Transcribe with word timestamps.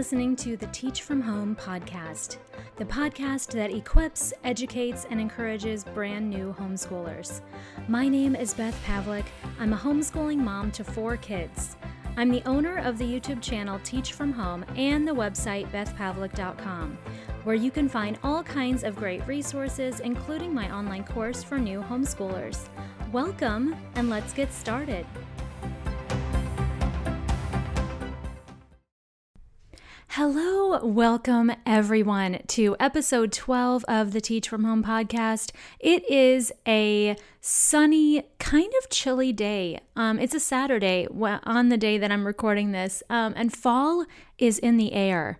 listening 0.00 0.34
to 0.34 0.56
the 0.56 0.66
Teach 0.68 1.02
From 1.02 1.20
Home 1.20 1.54
podcast, 1.54 2.38
the 2.76 2.86
podcast 2.86 3.52
that 3.52 3.70
equips, 3.70 4.32
educates, 4.44 5.06
and 5.10 5.20
encourages 5.20 5.84
brand 5.84 6.30
new 6.30 6.56
homeschoolers. 6.58 7.42
My 7.86 8.08
name 8.08 8.34
is 8.34 8.54
Beth 8.54 8.74
Pavlik. 8.86 9.26
I'm 9.58 9.74
a 9.74 9.76
homeschooling 9.76 10.38
mom 10.38 10.70
to 10.70 10.84
four 10.84 11.18
kids. 11.18 11.76
I'm 12.16 12.30
the 12.30 12.42
owner 12.46 12.78
of 12.78 12.96
the 12.96 13.04
YouTube 13.04 13.42
channel 13.42 13.78
Teach 13.84 14.14
From 14.14 14.32
Home 14.32 14.64
and 14.74 15.06
the 15.06 15.12
website 15.12 15.70
bethpavlik.com, 15.70 16.96
where 17.44 17.56
you 17.56 17.70
can 17.70 17.86
find 17.86 18.18
all 18.24 18.42
kinds 18.42 18.84
of 18.84 18.96
great 18.96 19.26
resources, 19.26 20.00
including 20.00 20.54
my 20.54 20.74
online 20.74 21.04
course 21.04 21.42
for 21.42 21.58
new 21.58 21.82
homeschoolers. 21.82 22.70
Welcome, 23.12 23.76
and 23.96 24.08
let's 24.08 24.32
get 24.32 24.50
started. 24.50 25.04
Hello, 30.14 30.84
welcome 30.84 31.52
everyone 31.64 32.40
to 32.48 32.74
episode 32.80 33.30
12 33.30 33.84
of 33.86 34.10
the 34.10 34.20
Teach 34.20 34.48
From 34.48 34.64
Home 34.64 34.82
podcast. 34.82 35.52
It 35.78 36.04
is 36.10 36.50
a 36.66 37.14
sunny, 37.40 38.24
kind 38.40 38.72
of 38.82 38.90
chilly 38.90 39.32
day. 39.32 39.78
Um, 39.94 40.18
it's 40.18 40.34
a 40.34 40.40
Saturday 40.40 41.06
on 41.06 41.68
the 41.68 41.76
day 41.76 41.96
that 41.96 42.10
I'm 42.10 42.26
recording 42.26 42.72
this, 42.72 43.04
um, 43.08 43.34
and 43.36 43.56
fall 43.56 44.04
is 44.36 44.58
in 44.58 44.78
the 44.78 44.94
air. 44.94 45.38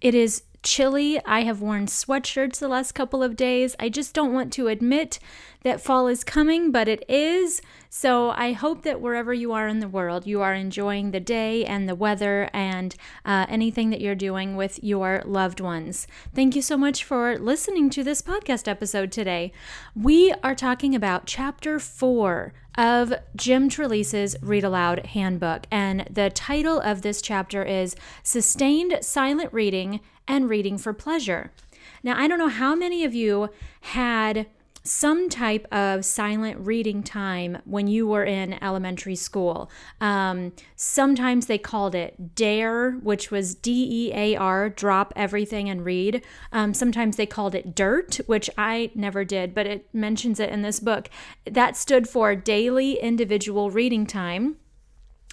It 0.00 0.14
is 0.14 0.44
chilly. 0.62 1.20
I 1.24 1.42
have 1.42 1.60
worn 1.60 1.86
sweatshirts 1.86 2.60
the 2.60 2.68
last 2.68 2.92
couple 2.92 3.24
of 3.24 3.34
days. 3.34 3.74
I 3.80 3.88
just 3.88 4.14
don't 4.14 4.32
want 4.32 4.52
to 4.52 4.68
admit 4.68 5.18
that 5.64 5.80
fall 5.80 6.08
is 6.08 6.24
coming, 6.24 6.70
but 6.70 6.88
it 6.88 7.04
is. 7.08 7.62
So 7.88 8.30
I 8.30 8.52
hope 8.52 8.82
that 8.82 9.00
wherever 9.00 9.34
you 9.34 9.52
are 9.52 9.68
in 9.68 9.80
the 9.80 9.88
world, 9.88 10.26
you 10.26 10.40
are 10.40 10.54
enjoying 10.54 11.10
the 11.10 11.20
day 11.20 11.64
and 11.64 11.88
the 11.88 11.94
weather 11.94 12.48
and 12.52 12.94
uh, 13.24 13.46
anything 13.48 13.90
that 13.90 14.00
you're 14.00 14.14
doing 14.14 14.56
with 14.56 14.82
your 14.82 15.22
loved 15.26 15.60
ones. 15.60 16.06
Thank 16.34 16.56
you 16.56 16.62
so 16.62 16.76
much 16.76 17.04
for 17.04 17.38
listening 17.38 17.90
to 17.90 18.02
this 18.02 18.22
podcast 18.22 18.66
episode 18.66 19.12
today. 19.12 19.52
We 19.94 20.32
are 20.42 20.54
talking 20.54 20.94
about 20.94 21.26
chapter 21.26 21.78
four 21.78 22.54
of 22.78 23.12
Jim 23.36 23.68
Trelease's 23.68 24.36
Read 24.40 24.64
Aloud 24.64 25.06
Handbook. 25.06 25.66
And 25.70 26.06
the 26.10 26.30
title 26.30 26.80
of 26.80 27.02
this 27.02 27.20
chapter 27.20 27.62
is 27.62 27.94
Sustained 28.22 28.98
Silent 29.02 29.52
Reading 29.52 30.00
and 30.26 30.48
Reading 30.48 30.78
for 30.78 30.94
Pleasure. 30.94 31.52
Now, 32.02 32.18
I 32.18 32.26
don't 32.26 32.38
know 32.38 32.48
how 32.48 32.74
many 32.74 33.04
of 33.04 33.14
you 33.14 33.50
had 33.82 34.46
some 34.82 35.28
type 35.28 35.66
of 35.72 36.04
silent 36.04 36.58
reading 36.58 37.02
time 37.02 37.58
when 37.64 37.86
you 37.86 38.06
were 38.06 38.24
in 38.24 38.62
elementary 38.62 39.14
school. 39.14 39.70
Um, 40.00 40.52
sometimes 40.76 41.46
they 41.46 41.58
called 41.58 41.94
it 41.94 42.34
DARE, 42.34 42.92
which 43.02 43.30
was 43.30 43.54
D 43.54 44.10
E 44.10 44.12
A 44.14 44.36
R, 44.36 44.68
drop 44.68 45.12
everything 45.16 45.68
and 45.68 45.84
read. 45.84 46.22
Um, 46.52 46.74
sometimes 46.74 47.16
they 47.16 47.26
called 47.26 47.54
it 47.54 47.74
DIRT, 47.74 48.20
which 48.26 48.50
I 48.58 48.90
never 48.94 49.24
did, 49.24 49.54
but 49.54 49.66
it 49.66 49.88
mentions 49.92 50.40
it 50.40 50.50
in 50.50 50.62
this 50.62 50.80
book. 50.80 51.08
That 51.44 51.76
stood 51.76 52.08
for 52.08 52.34
Daily 52.34 52.94
Individual 52.94 53.70
Reading 53.70 54.06
Time. 54.06 54.56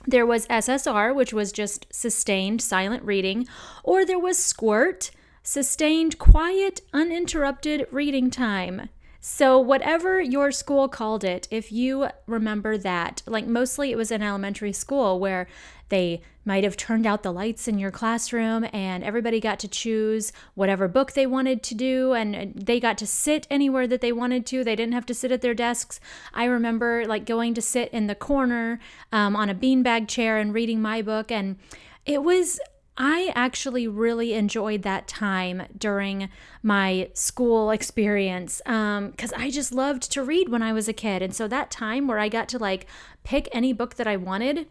There 0.08 0.25
was 0.25 0.47
SSR, 0.47 1.14
which 1.14 1.33
was 1.33 1.52
just 1.52 1.86
sustained 1.92 2.61
silent 2.61 3.03
reading, 3.03 3.47
or 3.83 4.05
there 4.05 4.20
was 4.20 4.38
SQUIRT, 4.44 5.11
sustained 5.44 6.17
quiet, 6.17 6.81
uninterrupted 6.94 7.86
reading 7.92 8.30
time. 8.30 8.89
So, 9.22 9.59
whatever 9.59 10.22
your 10.22 10.50
school 10.52 10.88
called 10.88 11.25
it, 11.25 11.48
if 11.52 11.73
you 11.73 12.08
remember 12.25 12.78
that, 12.78 13.22
like 13.26 13.45
mostly 13.45 13.92
it 13.92 13.98
was 13.98 14.11
in 14.11 14.23
elementary 14.23 14.72
school 14.72 15.20
where 15.20 15.48
they 15.89 16.22
might 16.45 16.64
have 16.64 16.77
turned 16.77 17.05
out 17.05 17.21
the 17.21 17.33
lights 17.33 17.67
in 17.67 17.77
your 17.77 17.92
classroom 17.92 18.66
and 18.71 19.04
everybody 19.04 19.39
got 19.39 19.60
to 19.60 19.67
choose 19.67 20.32
whatever 20.55 20.88
book 20.88 21.11
they 21.11 21.27
wanted 21.27 21.61
to 21.64 21.76
do 21.76 22.14
and 22.14 22.54
they 22.55 22.80
got 22.80 22.98
to 22.98 23.05
sit 23.05 23.45
anywhere 23.49 23.88
that 23.88 23.99
they 23.99 24.11
wanted 24.11 24.45
to. 24.45 24.64
They 24.64 24.76
didn't 24.76 24.94
have 24.94 25.05
to 25.08 25.14
sit 25.14 25.32
at 25.32 25.42
their 25.42 25.54
desks. 25.54 25.99
I 26.33 26.45
remember 26.45 27.05
like 27.05 27.26
going 27.26 27.54
to 27.55 27.61
sit 27.61 27.92
in 27.92 28.08
the 28.08 28.15
corner 28.15 28.80
um, 29.11 29.36
on 29.36 29.49
a 29.49 29.55
beanbag 29.55 30.08
chair 30.08 30.38
and 30.38 30.54
reading 30.54 30.82
my 30.82 31.02
book. 31.02 31.30
And 31.30 31.58
it 32.05 32.23
was 32.23 32.60
I 33.02 33.32
actually 33.33 33.87
really 33.87 34.33
enjoyed 34.33 34.82
that 34.83 35.08
time 35.08 35.64
during 35.77 36.30
my 36.61 37.10
school 37.14 37.71
experience 37.71 38.61
because 38.65 39.33
um, 39.33 39.42
I 39.42 39.49
just 39.49 39.71
loved 39.71 40.11
to 40.11 40.21
read 40.21 40.49
when 40.49 40.61
I 40.61 40.73
was 40.73 40.89
a 40.89 40.93
kid. 40.93 41.21
And 41.21 41.33
so 41.33 41.48
that 41.48 41.71
time 41.71 42.08
where 42.08 42.20
I 42.20 42.27
got 42.27 42.49
to 42.49 42.59
like 42.59 42.88
pick 43.23 43.48
any 43.54 43.71
book 43.71 43.95
that 43.95 44.05
I 44.05 44.17
wanted 44.17 44.67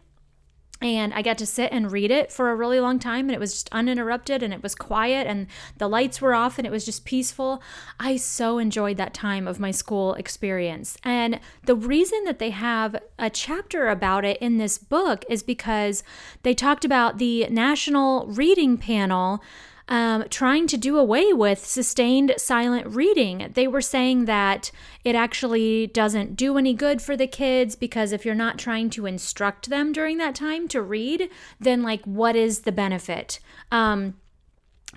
and 0.81 1.13
I 1.13 1.21
got 1.21 1.37
to 1.39 1.45
sit 1.45 1.71
and 1.71 1.91
read 1.91 2.09
it 2.09 2.31
for 2.31 2.49
a 2.49 2.55
really 2.55 2.79
long 2.79 2.99
time, 2.99 3.25
and 3.25 3.35
it 3.35 3.39
was 3.39 3.53
just 3.53 3.69
uninterrupted 3.71 4.41
and 4.41 4.53
it 4.53 4.63
was 4.63 4.75
quiet, 4.75 5.27
and 5.27 5.47
the 5.77 5.89
lights 5.89 6.21
were 6.21 6.33
off, 6.33 6.57
and 6.57 6.65
it 6.65 6.71
was 6.71 6.85
just 6.85 7.05
peaceful. 7.05 7.61
I 7.99 8.15
so 8.17 8.57
enjoyed 8.57 8.97
that 8.97 9.13
time 9.13 9.47
of 9.47 9.59
my 9.59 9.71
school 9.71 10.13
experience. 10.13 10.97
And 11.03 11.39
the 11.65 11.75
reason 11.75 12.23
that 12.23 12.39
they 12.39 12.51
have 12.51 12.95
a 13.17 13.29
chapter 13.29 13.89
about 13.89 14.23
it 14.23 14.37
in 14.37 14.57
this 14.57 14.77
book 14.77 15.25
is 15.29 15.43
because 15.43 16.03
they 16.43 16.53
talked 16.53 16.85
about 16.85 17.17
the 17.17 17.47
National 17.49 18.27
Reading 18.27 18.77
Panel 18.77 19.43
um, 19.89 20.25
trying 20.29 20.67
to 20.67 20.77
do 20.77 20.97
away 20.97 21.33
with 21.33 21.65
sustained 21.65 22.33
silent 22.37 22.87
reading. 22.87 23.51
They 23.53 23.67
were 23.67 23.81
saying 23.81 24.25
that 24.25 24.71
it 25.03 25.15
actually 25.15 25.87
doesn't 25.87 26.35
do 26.35 26.57
any 26.57 26.73
good 26.73 27.01
for 27.01 27.17
the 27.17 27.27
kids 27.27 27.75
because 27.75 28.11
if 28.11 28.23
you're 28.23 28.35
not 28.35 28.59
trying 28.59 28.91
to 28.91 29.07
instruct 29.07 29.69
them 29.69 29.91
during 29.91 30.17
that 30.19 30.35
time 30.35 30.67
to 30.69 30.81
read, 30.81 31.29
then 31.59 31.81
like 31.81 32.05
what 32.05 32.35
is 32.35 32.61
the 32.61 32.71
benefit? 32.71 33.39
Um, 33.71 34.13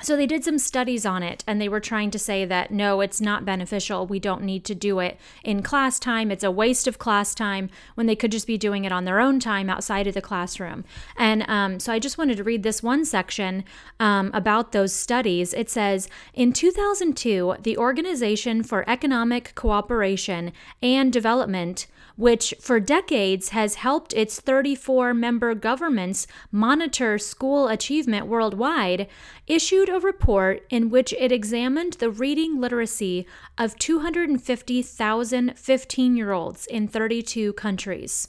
so 0.00 0.16
they 0.16 0.26
did 0.26 0.42
some 0.42 0.58
studies 0.58 1.04
on 1.04 1.22
it 1.22 1.44
and 1.46 1.60
they 1.60 1.68
were 1.68 1.80
trying 1.80 2.10
to 2.12 2.18
say 2.18 2.46
that 2.46 2.70
no, 2.70 3.02
it's 3.02 3.20
not 3.20 3.44
beneficial. 3.44 4.06
We 4.06 4.18
don't 4.18 4.42
need 4.42 4.64
to 4.64 4.74
do 4.74 5.00
it 5.00 5.18
in 5.44 5.62
class 5.62 5.98
time. 5.98 6.30
It's 6.30 6.42
a 6.42 6.50
waste 6.50 6.86
of 6.86 6.98
class 6.98 7.34
time 7.34 7.68
when 7.94 8.06
they 8.06 8.16
could 8.16 8.32
just 8.32 8.46
be 8.46 8.56
doing 8.56 8.84
it 8.84 8.92
on 8.92 9.04
their 9.04 9.20
own 9.20 9.38
time 9.38 9.68
outside 9.68 10.06
of 10.06 10.14
the 10.14 10.22
classroom. 10.22 10.84
And 11.16 11.44
um, 11.46 11.78
so 11.78 11.92
I 11.92 11.98
just 11.98 12.16
wanted 12.16 12.38
to 12.38 12.44
read 12.44 12.62
this 12.62 12.82
one 12.82 13.04
section 13.04 13.64
um, 14.00 14.30
about 14.32 14.72
those 14.72 14.94
studies. 14.94 15.52
It 15.52 15.68
says 15.68 16.08
In 16.32 16.54
2002, 16.54 17.56
the 17.60 17.76
Organization 17.76 18.62
for 18.62 18.88
Economic 18.88 19.54
Cooperation 19.54 20.52
and 20.82 21.12
Development 21.12 21.86
which 22.16 22.54
for 22.60 22.80
decades 22.80 23.50
has 23.50 23.76
helped 23.76 24.12
its 24.12 24.40
34 24.40 25.14
member 25.14 25.54
governments 25.54 26.26
monitor 26.50 27.18
school 27.18 27.68
achievement 27.68 28.26
worldwide, 28.26 29.08
issued 29.46 29.88
a 29.88 30.00
report 30.00 30.64
in 30.70 30.90
which 30.90 31.12
it 31.14 31.32
examined 31.32 31.94
the 31.94 32.10
reading 32.10 32.60
literacy 32.60 33.26
of 33.58 33.78
250,000 33.78 35.58
15 35.58 36.16
year 36.16 36.32
olds 36.32 36.66
in 36.66 36.88
32 36.88 37.52
countries. 37.54 38.28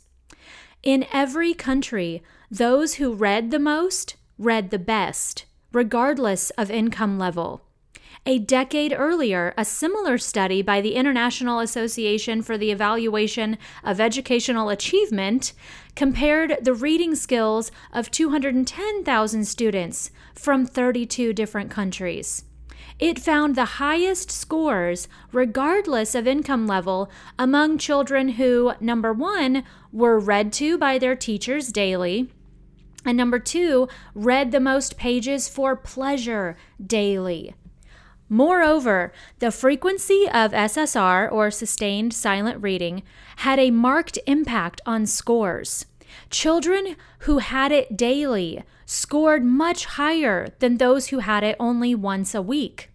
In 0.81 1.05
every 1.13 1.53
country, 1.53 2.21
those 2.51 2.95
who 2.95 3.13
read 3.13 3.51
the 3.51 3.59
most 3.59 4.15
read 4.37 4.69
the 4.69 4.79
best, 4.79 5.45
regardless 5.71 6.49
of 6.51 6.69
income 6.69 7.17
level. 7.17 7.61
A 8.25 8.39
decade 8.39 8.95
earlier, 8.97 9.53
a 9.57 9.65
similar 9.65 10.17
study 10.17 10.61
by 10.61 10.79
the 10.79 10.95
International 10.95 11.59
Association 11.59 12.41
for 12.41 12.57
the 12.57 12.71
Evaluation 12.71 13.57
of 13.83 13.99
Educational 13.99 14.69
Achievement 14.69 15.51
compared 15.93 16.57
the 16.61 16.73
reading 16.73 17.15
skills 17.15 17.69
of 17.91 18.09
210,000 18.11 19.45
students 19.45 20.09
from 20.33 20.65
32 20.65 21.33
different 21.33 21.69
countries. 21.69 22.45
It 22.97 23.19
found 23.19 23.55
the 23.55 23.65
highest 23.65 24.31
scores, 24.31 25.09
regardless 25.33 26.15
of 26.15 26.25
income 26.25 26.65
level, 26.65 27.11
among 27.37 27.77
children 27.77 28.29
who, 28.29 28.71
number 28.79 29.11
one, 29.11 29.65
were 29.91 30.17
read 30.17 30.53
to 30.53 30.77
by 30.77 30.97
their 30.97 31.17
teachers 31.17 31.73
daily, 31.73 32.31
and 33.03 33.17
number 33.17 33.39
two, 33.39 33.89
read 34.15 34.53
the 34.53 34.61
most 34.61 34.95
pages 34.95 35.49
for 35.49 35.75
pleasure 35.75 36.55
daily. 36.81 37.53
Moreover, 38.29 39.11
the 39.39 39.51
frequency 39.51 40.27
of 40.33 40.51
SSR, 40.51 41.31
or 41.31 41.51
sustained 41.51 42.13
silent 42.13 42.61
reading, 42.61 43.03
had 43.37 43.59
a 43.59 43.71
marked 43.71 44.17
impact 44.25 44.81
on 44.85 45.05
scores. 45.05 45.85
Children 46.29 46.95
who 47.19 47.39
had 47.39 47.71
it 47.71 47.97
daily 47.97 48.63
scored 48.85 49.43
much 49.43 49.85
higher 49.85 50.49
than 50.59 50.77
those 50.77 51.07
who 51.07 51.19
had 51.19 51.43
it 51.43 51.55
only 51.59 51.95
once 51.95 52.33
a 52.35 52.41
week. 52.41 52.89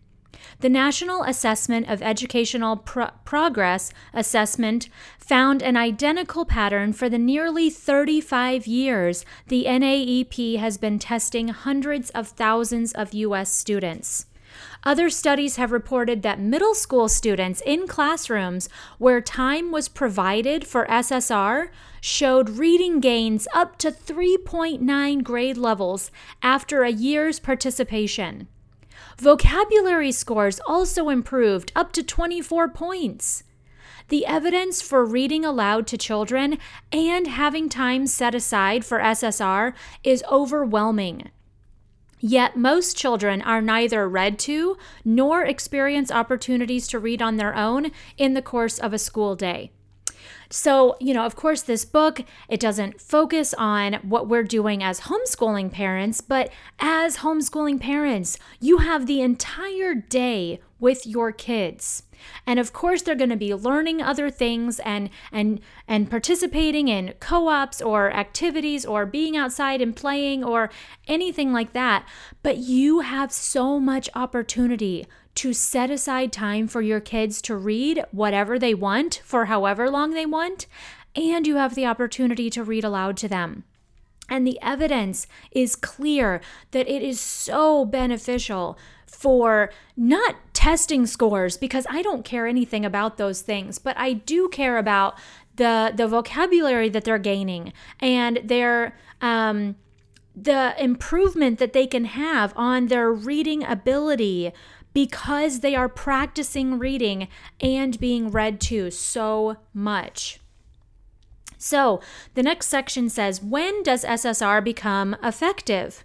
The 0.60 0.68
National 0.68 1.22
Assessment 1.22 1.88
of 1.88 2.02
Educational 2.02 2.76
Pro- 2.76 3.10
Progress 3.24 3.92
assessment 4.12 4.88
found 5.18 5.62
an 5.62 5.76
identical 5.76 6.44
pattern 6.44 6.92
for 6.92 7.08
the 7.08 7.18
nearly 7.18 7.70
35 7.70 8.66
years 8.66 9.24
the 9.46 9.66
NAEP 9.66 10.58
has 10.58 10.78
been 10.78 10.98
testing 10.98 11.48
hundreds 11.48 12.10
of 12.10 12.28
thousands 12.28 12.92
of 12.92 13.14
U.S. 13.14 13.52
students. 13.52 14.26
Other 14.84 15.10
studies 15.10 15.56
have 15.56 15.72
reported 15.72 16.22
that 16.22 16.40
middle 16.40 16.74
school 16.74 17.08
students 17.08 17.60
in 17.66 17.86
classrooms 17.86 18.68
where 18.98 19.20
time 19.20 19.72
was 19.72 19.88
provided 19.88 20.66
for 20.66 20.86
SSR 20.86 21.68
showed 22.00 22.50
reading 22.50 23.00
gains 23.00 23.48
up 23.52 23.76
to 23.78 23.90
3.9 23.90 25.22
grade 25.24 25.56
levels 25.56 26.10
after 26.42 26.84
a 26.84 26.90
year's 26.90 27.40
participation. 27.40 28.46
Vocabulary 29.18 30.12
scores 30.12 30.60
also 30.66 31.08
improved 31.08 31.72
up 31.74 31.92
to 31.92 32.02
24 32.02 32.68
points. 32.68 33.42
The 34.08 34.24
evidence 34.26 34.80
for 34.80 35.04
reading 35.04 35.44
aloud 35.44 35.86
to 35.88 35.98
children 35.98 36.58
and 36.92 37.26
having 37.26 37.68
time 37.68 38.06
set 38.06 38.34
aside 38.34 38.84
for 38.84 39.00
SSR 39.00 39.74
is 40.02 40.24
overwhelming. 40.30 41.30
Yet 42.20 42.56
most 42.56 42.96
children 42.96 43.42
are 43.42 43.62
neither 43.62 44.08
read 44.08 44.38
to 44.40 44.76
nor 45.04 45.44
experience 45.44 46.10
opportunities 46.10 46.88
to 46.88 46.98
read 46.98 47.22
on 47.22 47.36
their 47.36 47.54
own 47.54 47.92
in 48.16 48.34
the 48.34 48.42
course 48.42 48.78
of 48.78 48.92
a 48.92 48.98
school 48.98 49.36
day. 49.36 49.70
So, 50.50 50.96
you 50.98 51.12
know, 51.12 51.24
of 51.24 51.36
course, 51.36 51.62
this 51.62 51.84
book, 51.84 52.22
it 52.48 52.58
doesn't 52.58 53.00
focus 53.00 53.54
on 53.54 53.94
what 53.96 54.28
we're 54.28 54.42
doing 54.42 54.82
as 54.82 55.00
homeschooling 55.00 55.70
parents, 55.70 56.20
but 56.20 56.50
as 56.80 57.18
homeschooling 57.18 57.80
parents, 57.80 58.38
you 58.58 58.78
have 58.78 59.06
the 59.06 59.20
entire 59.20 59.94
day 59.94 60.60
with 60.80 61.06
your 61.06 61.32
kids. 61.32 62.04
And 62.46 62.58
of 62.58 62.72
course 62.72 63.02
they're 63.02 63.14
going 63.14 63.30
to 63.30 63.36
be 63.36 63.54
learning 63.54 64.02
other 64.02 64.30
things 64.30 64.80
and 64.80 65.10
and 65.32 65.60
and 65.86 66.10
participating 66.10 66.88
in 66.88 67.14
co-ops 67.20 67.80
or 67.80 68.10
activities 68.12 68.84
or 68.84 69.06
being 69.06 69.36
outside 69.36 69.80
and 69.80 69.94
playing 69.94 70.44
or 70.44 70.70
anything 71.06 71.52
like 71.52 71.72
that. 71.72 72.06
But 72.42 72.58
you 72.58 73.00
have 73.00 73.32
so 73.32 73.78
much 73.80 74.08
opportunity 74.14 75.06
to 75.36 75.52
set 75.52 75.88
aside 75.90 76.32
time 76.32 76.66
for 76.66 76.82
your 76.82 77.00
kids 77.00 77.40
to 77.42 77.56
read 77.56 78.04
whatever 78.10 78.58
they 78.58 78.74
want 78.74 79.22
for 79.24 79.44
however 79.44 79.88
long 79.88 80.10
they 80.10 80.26
want, 80.26 80.66
and 81.14 81.46
you 81.46 81.54
have 81.56 81.76
the 81.76 81.86
opportunity 81.86 82.50
to 82.50 82.64
read 82.64 82.82
aloud 82.82 83.16
to 83.18 83.28
them. 83.28 83.62
And 84.28 84.46
the 84.46 84.58
evidence 84.60 85.26
is 85.52 85.76
clear 85.76 86.40
that 86.72 86.88
it 86.88 87.02
is 87.02 87.20
so 87.20 87.84
beneficial 87.84 88.76
for 89.08 89.70
not 89.96 90.36
testing 90.52 91.06
scores 91.06 91.56
because 91.56 91.86
I 91.88 92.02
don't 92.02 92.24
care 92.24 92.46
anything 92.46 92.84
about 92.84 93.16
those 93.16 93.40
things, 93.40 93.78
but 93.78 93.98
I 93.98 94.12
do 94.12 94.48
care 94.48 94.78
about 94.78 95.18
the 95.56 95.92
the 95.94 96.06
vocabulary 96.06 96.88
that 96.90 97.04
they're 97.04 97.18
gaining 97.18 97.72
and 98.00 98.40
their 98.44 98.96
um, 99.20 99.76
the 100.34 100.74
improvement 100.78 101.58
that 101.58 101.72
they 101.72 101.86
can 101.86 102.04
have 102.04 102.52
on 102.56 102.86
their 102.86 103.10
reading 103.12 103.64
ability 103.64 104.52
because 104.94 105.60
they 105.60 105.74
are 105.74 105.88
practicing 105.88 106.78
reading 106.78 107.28
and 107.60 107.98
being 108.00 108.30
read 108.30 108.60
to 108.60 108.90
so 108.90 109.56
much. 109.74 110.40
So, 111.58 112.00
the 112.34 112.42
next 112.42 112.68
section 112.68 113.08
says, 113.08 113.42
When 113.42 113.82
does 113.82 114.04
SSR 114.04 114.62
become 114.62 115.16
effective? 115.22 116.04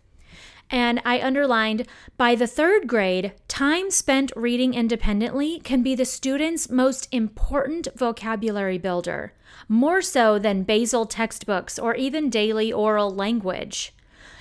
And 0.73 0.99
I 1.05 1.21
underlined 1.21 1.85
by 2.17 2.33
the 2.33 2.47
third 2.47 2.87
grade, 2.87 3.33
time 3.47 3.91
spent 3.91 4.31
reading 4.35 4.73
independently 4.73 5.59
can 5.59 5.83
be 5.83 5.93
the 5.93 6.03
student's 6.03 6.67
most 6.67 7.07
important 7.11 7.87
vocabulary 7.95 8.79
builder, 8.79 9.33
more 9.69 10.01
so 10.01 10.39
than 10.39 10.63
basal 10.63 11.05
textbooks 11.05 11.77
or 11.77 11.93
even 11.93 12.31
daily 12.31 12.73
oral 12.73 13.11
language. 13.11 13.93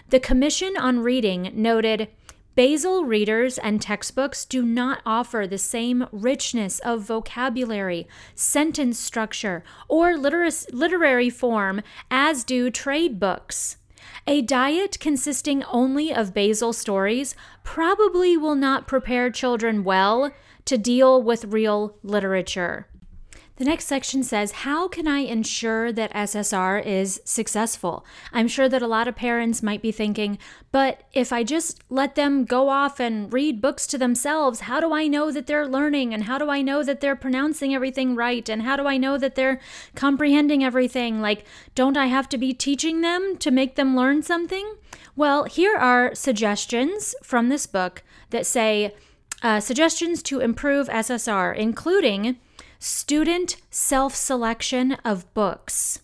The 0.09 0.21
Commission 0.21 0.75
on 0.79 1.01
Reading 1.01 1.53
noted 1.53 2.09
Basal 2.55 3.05
readers 3.05 3.59
and 3.59 3.83
textbooks 3.83 4.47
do 4.47 4.63
not 4.63 5.03
offer 5.05 5.47
the 5.47 5.59
same 5.59 6.07
richness 6.13 6.79
of 6.79 7.03
vocabulary, 7.03 8.09
sentence 8.35 8.99
structure, 8.99 9.65
or 9.87 10.17
literary 10.17 11.29
form 11.29 11.83
as 12.11 12.43
do 12.43 12.71
trade 12.71 13.21
books. 13.21 13.77
A 14.27 14.41
diet 14.41 14.99
consisting 15.01 15.65
only 15.65 16.15
of 16.15 16.33
basal 16.33 16.73
stories 16.73 17.35
probably 17.65 18.37
will 18.37 18.55
not 18.55 18.87
prepare 18.87 19.31
children 19.31 19.83
well 19.83 20.31
to 20.65 20.79
deal 20.79 21.21
with 21.21 21.47
real 21.47 21.97
literature. 22.05 22.87
The 23.57 23.65
next 23.67 23.87
section 23.87 24.23
says, 24.23 24.53
How 24.53 24.89
can 24.89 25.07
I 25.07 25.19
ensure 25.19 25.93
that 25.93 26.13
SSR 26.15 26.85
is 26.85 27.21
successful? 27.25 28.05
I'm 28.33 28.49
sure 28.49 28.67
that 28.67 28.81
a 28.81 28.87
lot 28.87 29.09
of 29.09 29.15
parents 29.15 29.63
might 29.63 29.83
be 29.83 29.93
thinking, 29.93 30.39
but 30.71 31.03
if 31.13 31.35
I 31.35 31.45
just 31.45 31.83
let 31.91 32.15
them 32.15 32.47
go 32.47 32.71
off 32.71 32.99
and 32.99 33.31
read 33.31 33.61
books 33.61 33.87
to 33.89 33.99
themselves, 33.99 34.61
how 34.61 34.81
do 34.81 34.95
I 34.95 35.07
know 35.07 35.31
that 35.31 35.47
they're 35.47 35.69
learning? 35.69 36.15
And 36.15 36.25
how 36.25 36.39
do 36.39 36.49
I 36.49 36.63
know 36.63 36.83
that 36.83 37.03
they're 37.03 37.15
pronouncing 37.15 37.75
everything 37.75 38.17
right? 38.17 38.49
And 38.49 38.63
how 38.63 38.77
do 38.77 38.87
I 38.87 38.97
know 38.97 39.19
that 39.19 39.35
they're 39.35 39.61
comprehending 39.95 40.65
everything? 40.65 41.21
Like, 41.21 41.45
don't 41.75 41.99
I 41.99 42.07
have 42.07 42.31
to 42.31 42.39
be 42.39 42.55
teaching 42.55 43.03
them 43.03 43.37
to 43.37 43.51
make 43.51 43.77
them 43.77 43.95
learn 43.95 44.23
something? 44.23 44.77
Well, 45.15 45.45
here 45.45 45.77
are 45.77 46.15
suggestions 46.15 47.15
from 47.23 47.51
this 47.51 47.67
book 47.67 48.03
that 48.31 48.47
say, 48.47 48.95
uh, 49.43 49.61
suggestions 49.61 50.23
to 50.23 50.41
improve 50.41 50.89
SSR, 50.89 51.55
including 51.55 52.39
student 52.83 53.59
self 53.71 54.13
selection 54.13 54.95
of 55.05 55.33
books. 55.35 56.01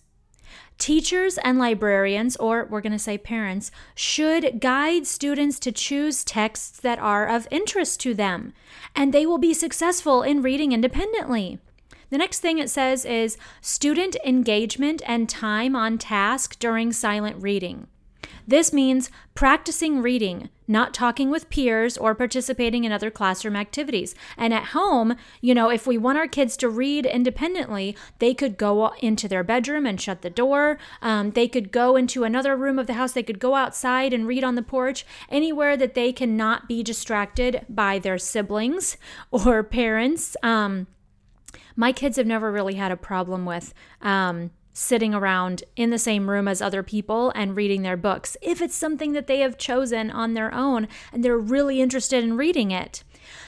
Teachers 0.77 1.37
and 1.39 1.59
librarians, 1.59 2.37
or 2.37 2.65
we're 2.69 2.79
going 2.79 2.93
to 2.93 2.97
say 2.97 3.17
parents, 3.17 3.69
should 3.95 4.61
guide 4.61 5.05
students 5.05 5.59
to 5.59 5.73
choose 5.73 6.23
texts 6.23 6.79
that 6.79 6.97
are 6.97 7.27
of 7.27 7.49
interest 7.51 7.99
to 7.99 8.13
them, 8.13 8.53
and 8.95 9.13
they 9.13 9.25
will 9.25 9.37
be 9.37 9.53
successful 9.53 10.23
in 10.23 10.41
reading 10.41 10.71
independently. 10.71 11.59
The 12.11 12.17
next 12.17 12.39
thing 12.39 12.59
it 12.59 12.69
says 12.69 13.03
is 13.03 13.37
student 13.59 14.15
engagement 14.25 15.01
and 15.05 15.27
time 15.27 15.75
on 15.75 15.97
task 15.97 16.57
during 16.59 16.93
silent 16.93 17.43
reading. 17.43 17.87
This 18.47 18.73
means 18.73 19.11
practicing 19.35 20.01
reading, 20.01 20.49
not 20.67 20.93
talking 20.93 21.29
with 21.29 21.49
peers 21.49 21.97
or 21.97 22.15
participating 22.15 22.83
in 22.83 22.91
other 22.91 23.11
classroom 23.11 23.55
activities. 23.55 24.15
And 24.37 24.53
at 24.53 24.69
home, 24.69 25.15
you 25.39 25.53
know, 25.53 25.69
if 25.69 25.85
we 25.85 25.97
want 25.97 26.17
our 26.17 26.27
kids 26.27 26.57
to 26.57 26.69
read 26.69 27.05
independently, 27.05 27.95
they 28.17 28.33
could 28.33 28.57
go 28.57 28.87
into 28.99 29.27
their 29.27 29.43
bedroom 29.43 29.85
and 29.85 30.01
shut 30.01 30.21
the 30.21 30.29
door. 30.29 30.77
Um, 31.01 31.31
they 31.31 31.47
could 31.47 31.71
go 31.71 31.95
into 31.95 32.23
another 32.23 32.55
room 32.55 32.79
of 32.79 32.87
the 32.87 32.93
house. 32.93 33.11
They 33.11 33.23
could 33.23 33.39
go 33.39 33.55
outside 33.55 34.13
and 34.13 34.27
read 34.27 34.43
on 34.43 34.55
the 34.55 34.61
porch, 34.61 35.05
anywhere 35.29 35.77
that 35.77 35.93
they 35.93 36.11
cannot 36.11 36.67
be 36.67 36.83
distracted 36.83 37.65
by 37.69 37.99
their 37.99 38.17
siblings 38.17 38.97
or 39.31 39.63
parents. 39.63 40.35
Um, 40.43 40.87
my 41.75 41.91
kids 41.91 42.17
have 42.17 42.27
never 42.27 42.51
really 42.51 42.75
had 42.75 42.91
a 42.91 42.97
problem 42.97 43.45
with 43.45 43.73
um, 44.01 44.51
sitting 44.79 45.13
around 45.13 45.63
in 45.75 45.89
the 45.89 45.99
same 45.99 46.29
room 46.29 46.47
as 46.47 46.61
other 46.61 46.81
people 46.81 47.31
and 47.35 47.55
reading 47.55 47.81
their 47.81 47.97
books 47.97 48.37
if 48.41 48.61
it's 48.61 48.75
something 48.75 49.11
that 49.11 49.27
they 49.27 49.39
have 49.39 49.57
chosen 49.57 50.09
on 50.09 50.33
their 50.33 50.53
own 50.53 50.87
and 51.11 51.23
they're 51.23 51.37
really 51.37 51.81
interested 51.81 52.23
in 52.23 52.37
reading 52.37 52.71
it. 52.71 53.03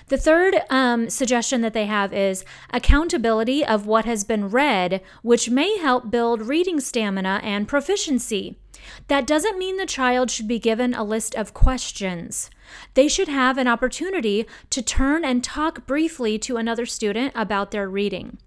The 0.08 0.18
third 0.18 0.62
um, 0.70 1.10
suggestion 1.10 1.62
that 1.62 1.74
they 1.74 1.86
have 1.86 2.14
is 2.14 2.44
accountability 2.72 3.66
of 3.66 3.88
what 3.88 4.04
has 4.04 4.26
been 4.26 4.50
read, 4.50 5.02
which 5.22 5.50
may 5.50 5.78
help 5.78 6.12
build 6.12 6.42
reading 6.42 6.82
stamina 6.82 7.40
and 7.44 7.66
proficiency. 7.66 8.60
That 9.08 9.26
doesn't 9.26 9.58
mean 9.58 9.78
the 9.78 9.86
child 9.86 10.30
should 10.30 10.50
be 10.50 10.60
given 10.60 10.94
a 10.94 11.04
list 11.04 11.34
of 11.36 11.54
questions. 11.54 12.50
They 12.94 13.08
should 13.08 13.30
have 13.30 13.58
an 13.58 13.70
opportunity 13.70 14.46
to 14.70 14.82
turn 14.82 15.24
and 15.24 15.42
talk 15.42 15.88
briefly 15.88 16.38
to 16.40 16.58
another 16.58 16.86
student 16.86 17.32
about 17.36 17.72
their 17.72 17.90
reading. 17.90 18.38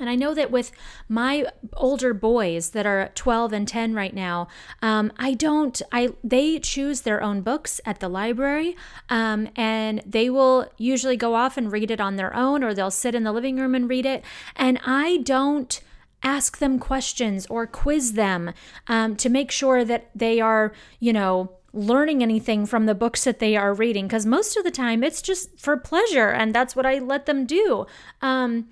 And 0.00 0.10
I 0.10 0.16
know 0.16 0.34
that 0.34 0.50
with 0.50 0.72
my 1.08 1.46
older 1.74 2.12
boys 2.12 2.70
that 2.70 2.84
are 2.84 3.12
12 3.14 3.52
and 3.52 3.68
10 3.68 3.94
right 3.94 4.12
now, 4.12 4.48
um, 4.82 5.12
I 5.18 5.34
don't, 5.34 5.80
I, 5.92 6.10
they 6.24 6.58
choose 6.58 7.02
their 7.02 7.22
own 7.22 7.42
books 7.42 7.80
at 7.84 8.00
the 8.00 8.08
library 8.08 8.76
um, 9.08 9.48
and 9.54 10.02
they 10.04 10.28
will 10.30 10.68
usually 10.78 11.16
go 11.16 11.34
off 11.34 11.56
and 11.56 11.70
read 11.70 11.92
it 11.92 12.00
on 12.00 12.16
their 12.16 12.34
own 12.34 12.64
or 12.64 12.74
they'll 12.74 12.90
sit 12.90 13.14
in 13.14 13.22
the 13.22 13.32
living 13.32 13.56
room 13.56 13.74
and 13.74 13.88
read 13.88 14.04
it. 14.04 14.24
And 14.56 14.80
I 14.84 15.18
don't 15.18 15.80
ask 16.24 16.58
them 16.58 16.78
questions 16.80 17.46
or 17.46 17.66
quiz 17.66 18.14
them 18.14 18.52
um, 18.88 19.14
to 19.14 19.28
make 19.28 19.52
sure 19.52 19.84
that 19.84 20.10
they 20.14 20.40
are, 20.40 20.72
you 20.98 21.12
know, 21.12 21.52
learning 21.72 22.22
anything 22.22 22.66
from 22.66 22.86
the 22.86 22.94
books 22.94 23.24
that 23.24 23.40
they 23.40 23.56
are 23.56 23.74
reading 23.74 24.06
because 24.06 24.24
most 24.24 24.56
of 24.56 24.64
the 24.64 24.70
time 24.70 25.02
it's 25.02 25.20
just 25.20 25.58
for 25.58 25.76
pleasure 25.76 26.28
and 26.28 26.54
that's 26.54 26.74
what 26.74 26.86
I 26.86 26.98
let 26.98 27.26
them 27.26 27.46
do. 27.46 27.86
Um, 28.22 28.68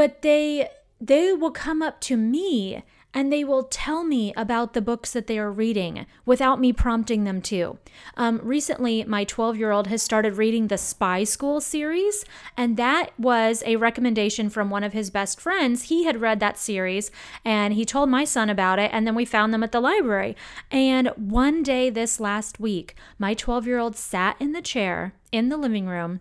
but 0.00 0.22
they 0.22 0.66
they 0.98 1.30
will 1.30 1.50
come 1.50 1.82
up 1.82 2.00
to 2.00 2.16
me 2.16 2.82
and 3.12 3.30
they 3.30 3.44
will 3.44 3.64
tell 3.64 4.02
me 4.02 4.32
about 4.34 4.72
the 4.72 4.80
books 4.80 5.12
that 5.12 5.26
they 5.26 5.38
are 5.38 5.52
reading 5.52 6.06
without 6.24 6.58
me 6.58 6.72
prompting 6.72 7.24
them 7.24 7.42
to. 7.42 7.76
Um, 8.16 8.40
recently, 8.42 9.04
my 9.04 9.24
12 9.24 9.58
year 9.58 9.72
old 9.72 9.88
has 9.88 10.02
started 10.02 10.38
reading 10.38 10.68
the 10.68 10.78
Spy 10.78 11.24
School 11.24 11.60
series, 11.60 12.24
and 12.56 12.78
that 12.78 13.10
was 13.18 13.62
a 13.66 13.76
recommendation 13.76 14.48
from 14.48 14.70
one 14.70 14.84
of 14.84 14.94
his 14.94 15.10
best 15.10 15.38
friends. 15.38 15.90
He 15.90 16.04
had 16.04 16.22
read 16.22 16.40
that 16.40 16.56
series 16.56 17.10
and 17.44 17.74
he 17.74 17.84
told 17.84 18.08
my 18.08 18.24
son 18.24 18.48
about 18.48 18.78
it, 18.78 18.90
and 18.94 19.06
then 19.06 19.14
we 19.14 19.26
found 19.26 19.52
them 19.52 19.62
at 19.62 19.70
the 19.70 19.80
library. 19.80 20.34
And 20.70 21.08
one 21.08 21.62
day 21.62 21.90
this 21.90 22.20
last 22.20 22.58
week, 22.58 22.94
my 23.18 23.34
12 23.34 23.66
year 23.66 23.78
old 23.78 23.96
sat 23.96 24.36
in 24.40 24.52
the 24.52 24.62
chair 24.62 25.12
in 25.30 25.50
the 25.50 25.58
living 25.58 25.88
room 25.88 26.20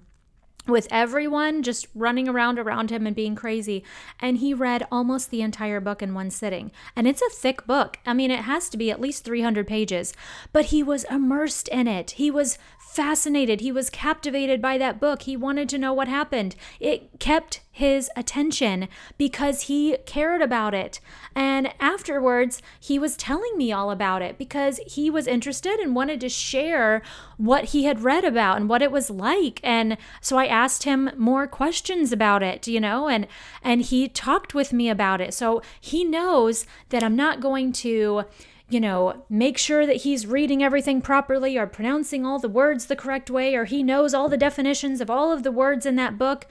with 0.70 0.88
everyone 0.92 1.64
just 1.64 1.88
running 1.94 2.28
around 2.28 2.60
around 2.60 2.92
him 2.92 3.06
and 3.06 3.16
being 3.16 3.36
crazy. 3.36 3.84
And 4.20 4.38
he 4.38 4.54
read 4.54 4.88
almost 4.92 5.30
the 5.30 5.42
entire 5.42 5.80
book 5.80 6.02
in 6.02 6.14
one 6.14 6.30
sitting. 6.30 6.72
And 6.96 7.08
it's 7.08 7.22
a 7.22 7.30
thick 7.30 7.66
book. 7.66 8.00
I 8.06 8.14
mean, 8.14 8.32
it 8.32 8.42
has 8.42 8.70
to 8.70 8.78
be 8.78 8.92
at 8.92 9.02
least 9.02 9.26
300 9.26 9.68
pages. 9.68 10.14
But 10.52 10.66
he 10.66 10.84
was 10.84 11.04
immersed 11.06 11.68
in 11.70 11.88
it. 11.88 12.12
He 12.12 12.32
was 12.32 12.58
fascinated. 12.80 13.62
He 13.62 13.72
was 13.72 13.90
captivated 13.90 14.62
by 14.62 14.78
that 14.80 15.00
book. 15.00 15.22
He 15.22 15.38
wanted 15.38 15.70
to 15.70 15.78
know 15.78 15.94
what 15.94 16.08
happened. 16.08 16.56
It 16.80 17.20
kept 17.20 17.62
his 17.80 18.10
attention 18.16 18.90
because 19.18 19.64
he 19.64 19.98
cared 20.06 20.42
about 20.42 20.74
it. 20.74 21.00
And 21.34 21.74
afterwards, 21.80 22.62
he 22.78 23.00
was 23.00 23.16
telling 23.16 23.58
me 23.58 23.72
all 23.72 23.90
about 23.90 24.22
it 24.22 24.38
because 24.38 24.82
he 24.86 25.10
was 25.10 25.28
interested 25.28 25.80
and 25.80 25.96
wanted 25.96 26.20
to 26.20 26.30
share 26.30 27.02
what 27.38 27.66
he 27.66 27.86
had 27.86 28.02
read 28.04 28.26
about 28.26 28.58
and 28.58 28.68
what 28.68 28.82
it 28.82 28.92
was 28.92 29.10
like. 29.10 29.62
And 29.64 29.98
so 30.20 30.38
I 30.38 30.46
asked 30.46 30.84
him 30.84 31.10
more 31.18 31.48
questions 31.48 32.12
about 32.12 32.44
it, 32.44 32.68
you 32.68 32.82
know, 32.82 33.08
and 33.08 33.28
and 33.64 33.82
he 33.82 34.10
talked 34.10 34.54
with 34.54 34.74
me 34.74 34.90
about 34.90 35.22
it. 35.22 35.34
So 35.34 35.62
he 35.80 36.04
knows 36.04 36.66
that 36.90 37.02
I'm 37.02 37.16
not 37.16 37.40
going 37.40 37.72
to 37.74 38.26
you 38.70 38.80
know, 38.80 39.24
make 39.30 39.58
sure 39.58 39.86
that 39.88 39.98
he's 39.98 40.28
reading 40.28 40.64
everything 40.64 41.02
properly 41.02 41.58
or 41.58 41.66
pronouncing 41.66 42.24
all 42.24 42.38
the 42.38 42.48
words 42.48 42.86
the 42.86 42.96
correct 42.96 43.30
way 43.30 43.56
or 43.56 43.66
he 43.66 43.82
knows 43.82 44.14
all 44.14 44.30
the 44.30 44.38
definitions 44.38 45.02
of 45.02 45.10
all 45.10 45.32
of 45.32 45.42
the 45.42 45.52
words 45.52 45.88
in 45.88 45.96
that 45.96 46.20
book. 46.20 46.46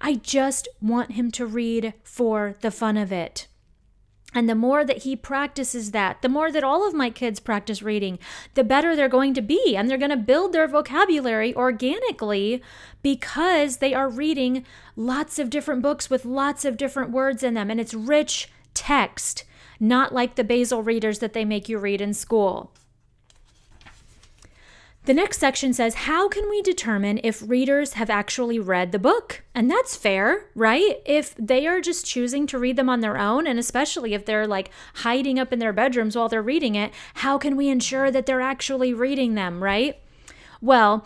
I 0.00 0.14
just 0.14 0.68
want 0.80 1.12
him 1.12 1.30
to 1.32 1.46
read 1.46 1.94
for 2.02 2.56
the 2.60 2.70
fun 2.70 2.96
of 2.96 3.12
it. 3.12 3.46
And 4.32 4.48
the 4.48 4.54
more 4.54 4.84
that 4.84 4.98
he 4.98 5.16
practices 5.16 5.90
that, 5.90 6.22
the 6.22 6.28
more 6.28 6.52
that 6.52 6.62
all 6.62 6.86
of 6.86 6.94
my 6.94 7.10
kids 7.10 7.40
practice 7.40 7.82
reading, 7.82 8.18
the 8.54 8.62
better 8.62 8.94
they're 8.94 9.08
going 9.08 9.34
to 9.34 9.42
be. 9.42 9.74
And 9.76 9.90
they're 9.90 9.98
going 9.98 10.10
to 10.10 10.16
build 10.16 10.52
their 10.52 10.68
vocabulary 10.68 11.54
organically 11.54 12.62
because 13.02 13.78
they 13.78 13.92
are 13.92 14.08
reading 14.08 14.64
lots 14.94 15.38
of 15.38 15.50
different 15.50 15.82
books 15.82 16.08
with 16.08 16.24
lots 16.24 16.64
of 16.64 16.76
different 16.76 17.10
words 17.10 17.42
in 17.42 17.54
them. 17.54 17.70
And 17.70 17.80
it's 17.80 17.94
rich 17.94 18.48
text, 18.72 19.44
not 19.80 20.14
like 20.14 20.36
the 20.36 20.44
basal 20.44 20.82
readers 20.82 21.18
that 21.18 21.32
they 21.32 21.44
make 21.44 21.68
you 21.68 21.78
read 21.78 22.00
in 22.00 22.14
school. 22.14 22.72
The 25.04 25.14
next 25.14 25.38
section 25.38 25.72
says, 25.72 25.94
How 25.94 26.28
can 26.28 26.48
we 26.50 26.60
determine 26.60 27.20
if 27.24 27.42
readers 27.48 27.94
have 27.94 28.10
actually 28.10 28.58
read 28.58 28.92
the 28.92 28.98
book? 28.98 29.42
And 29.54 29.70
that's 29.70 29.96
fair, 29.96 30.46
right? 30.54 31.00
If 31.06 31.34
they 31.36 31.66
are 31.66 31.80
just 31.80 32.04
choosing 32.04 32.46
to 32.48 32.58
read 32.58 32.76
them 32.76 32.90
on 32.90 33.00
their 33.00 33.16
own, 33.16 33.46
and 33.46 33.58
especially 33.58 34.12
if 34.12 34.26
they're 34.26 34.46
like 34.46 34.70
hiding 34.96 35.38
up 35.38 35.52
in 35.52 35.58
their 35.58 35.72
bedrooms 35.72 36.16
while 36.16 36.28
they're 36.28 36.42
reading 36.42 36.74
it, 36.74 36.92
how 37.14 37.38
can 37.38 37.56
we 37.56 37.68
ensure 37.68 38.10
that 38.10 38.26
they're 38.26 38.42
actually 38.42 38.92
reading 38.92 39.34
them, 39.34 39.64
right? 39.64 39.98
Well, 40.60 41.04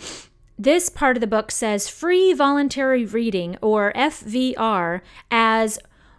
this 0.58 0.88
part 0.88 1.16
of 1.16 1.20
the 1.20 1.26
book 1.28 1.52
says 1.52 1.88
free 1.88 2.32
voluntary 2.32 3.04
reading, 3.04 3.56
or 3.62 3.92
FVR, 3.94 5.02
as 5.30 5.78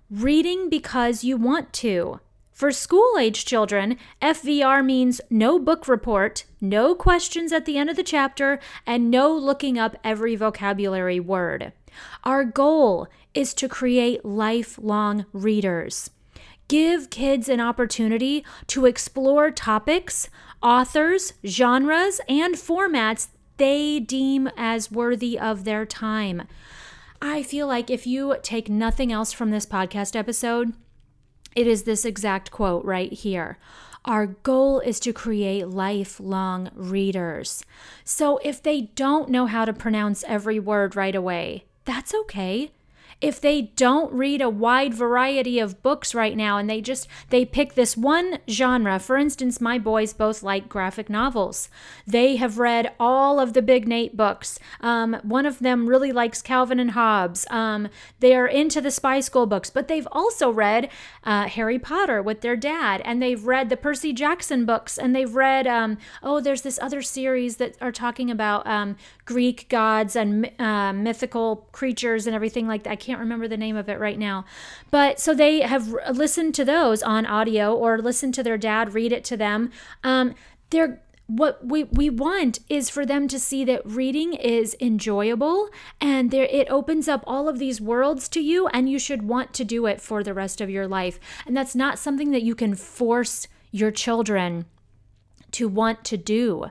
reading 0.09 0.69
because 0.69 1.23
you 1.23 1.35
want 1.35 1.73
to. 1.73 2.19
For 2.55 2.71
school 2.71 3.17
age 3.19 3.43
children, 3.43 3.97
FVR 4.21 4.83
means 4.83 5.19
no 5.29 5.59
book 5.59 5.89
report, 5.89 6.45
no 6.61 6.95
questions 6.95 7.51
at 7.51 7.65
the 7.65 7.77
end 7.77 7.89
of 7.89 7.97
the 7.97 8.01
chapter, 8.01 8.61
and 8.87 9.11
no 9.11 9.35
looking 9.35 9.77
up 9.77 9.97
every 10.05 10.37
vocabulary 10.37 11.19
word. 11.19 11.73
Our 12.23 12.45
goal 12.45 13.09
is 13.33 13.53
to 13.55 13.67
create 13.67 14.23
lifelong 14.23 15.25
readers. 15.33 16.11
Give 16.69 17.09
kids 17.09 17.49
an 17.49 17.59
opportunity 17.59 18.45
to 18.67 18.85
explore 18.85 19.51
topics, 19.51 20.29
authors, 20.63 21.33
genres, 21.45 22.21
and 22.29 22.55
formats 22.55 23.27
they 23.57 23.99
deem 23.99 24.49
as 24.55 24.89
worthy 24.89 25.37
of 25.37 25.65
their 25.65 25.85
time. 25.85 26.43
I 27.21 27.43
feel 27.43 27.67
like 27.67 27.89
if 27.89 28.07
you 28.07 28.37
take 28.41 28.69
nothing 28.69 29.11
else 29.11 29.33
from 29.33 29.51
this 29.51 29.65
podcast 29.65 30.15
episode, 30.15 30.71
it 31.55 31.67
is 31.67 31.83
this 31.83 32.05
exact 32.05 32.51
quote 32.51 32.85
right 32.85 33.11
here. 33.11 33.57
Our 34.03 34.27
goal 34.27 34.81
is 34.81 34.99
to 34.99 35.13
create 35.13 35.67
lifelong 35.67 36.69
readers. 36.75 37.65
So 38.03 38.37
if 38.43 38.61
they 38.61 38.81
don't 38.81 39.29
know 39.29 39.47
how 39.47 39.65
to 39.65 39.73
pronounce 39.73 40.23
every 40.25 40.59
word 40.59 40.95
right 40.95 41.15
away, 41.15 41.65
that's 41.85 42.13
okay 42.13 42.71
if 43.25 43.41
they 43.41 43.63
don't 43.63 44.13
read 44.13 44.39
a 44.39 44.49
wide 44.49 44.93
variety 44.93 45.57
of 45.57 45.81
books 45.81 46.13
right 46.13 46.37
now 46.37 46.59
and 46.59 46.69
they 46.69 46.79
just 46.79 47.07
they 47.31 47.43
pick 47.43 47.73
this 47.73 47.97
one 47.97 48.37
genre 48.47 48.99
for 48.99 49.17
instance 49.17 49.59
my 49.59 49.79
boys 49.79 50.13
both 50.13 50.43
like 50.43 50.69
graphic 50.69 51.09
novels. 51.09 51.67
They 52.05 52.35
have 52.35 52.59
read 52.59 52.93
all 52.99 53.39
of 53.39 53.53
the 53.53 53.63
big 53.63 53.87
nate 53.87 54.15
books. 54.15 54.59
Um, 54.79 55.17
one 55.23 55.47
of 55.47 55.57
them 55.57 55.87
really 55.87 56.11
likes 56.11 56.43
calvin 56.43 56.79
and 56.79 56.91
hobbes. 56.91 57.47
Um, 57.49 57.87
they 58.19 58.35
are 58.35 58.45
into 58.45 58.79
the 58.79 58.91
spy 58.91 59.19
school 59.21 59.47
books 59.47 59.71
but 59.71 59.87
they've 59.87 60.07
also 60.11 60.51
read 60.51 60.89
uh, 61.23 61.47
harry 61.47 61.79
potter 61.79 62.21
with 62.21 62.41
their 62.41 62.55
dad 62.55 63.01
and 63.05 63.21
they've 63.23 63.45
read 63.45 63.69
the 63.69 63.77
percy 63.77 64.13
jackson 64.13 64.65
books 64.65 64.99
and 64.99 65.15
they've 65.15 65.35
read 65.35 65.65
um, 65.65 65.97
oh 66.21 66.39
there's 66.39 66.61
this 66.61 66.77
other 66.79 67.01
series 67.01 67.57
that 67.57 67.75
are 67.81 67.91
talking 67.91 68.29
about 68.29 68.65
um, 68.67 68.95
greek 69.25 69.67
gods 69.69 70.15
and 70.15 70.51
uh, 70.59 70.93
mythical 70.93 71.67
creatures 71.71 72.27
and 72.27 72.35
everything 72.35 72.67
like 72.67 72.83
that 72.83 72.99
can't 73.15 73.23
remember 73.23 73.47
the 73.47 73.55
name 73.55 73.77
of 73.77 73.87
it 73.87 73.97
right 73.97 74.19
now. 74.19 74.43
But 74.91 75.21
so 75.21 75.33
they 75.33 75.61
have 75.61 75.95
listened 76.11 76.53
to 76.55 76.65
those 76.65 77.01
on 77.01 77.25
audio 77.25 77.73
or 77.73 77.97
listened 77.97 78.33
to 78.33 78.43
their 78.43 78.57
dad 78.57 78.93
read 78.93 79.13
it 79.13 79.23
to 79.25 79.37
them. 79.37 79.71
Um, 80.03 80.35
they're 80.69 81.01
what 81.27 81.65
we, 81.65 81.85
we 81.85 82.07
want 82.09 82.59
is 82.69 82.89
for 82.89 83.03
them 83.03 83.27
to 83.29 83.39
see 83.39 83.63
that 83.63 83.81
reading 83.83 84.33
is 84.33 84.75
enjoyable 84.79 85.69
and 85.99 86.29
there 86.29 86.43
it 86.43 86.69
opens 86.69 87.07
up 87.07 87.23
all 87.25 87.49
of 87.49 87.57
these 87.57 87.81
worlds 87.81 88.29
to 88.29 88.39
you 88.39 88.67
and 88.67 88.89
you 88.89 88.99
should 88.99 89.23
want 89.23 89.51
to 89.51 89.63
do 89.63 89.87
it 89.87 89.99
for 89.99 90.23
the 90.23 90.35
rest 90.35 90.61
of 90.61 90.69
your 90.69 90.87
life 90.87 91.19
and 91.47 91.57
that's 91.57 91.73
not 91.73 91.97
something 91.97 92.29
that 92.29 92.43
you 92.43 92.53
can 92.53 92.75
force 92.75 93.47
your 93.71 93.89
children 93.89 94.65
to 95.49 95.67
want 95.67 96.05
to 96.05 96.15
do 96.15 96.69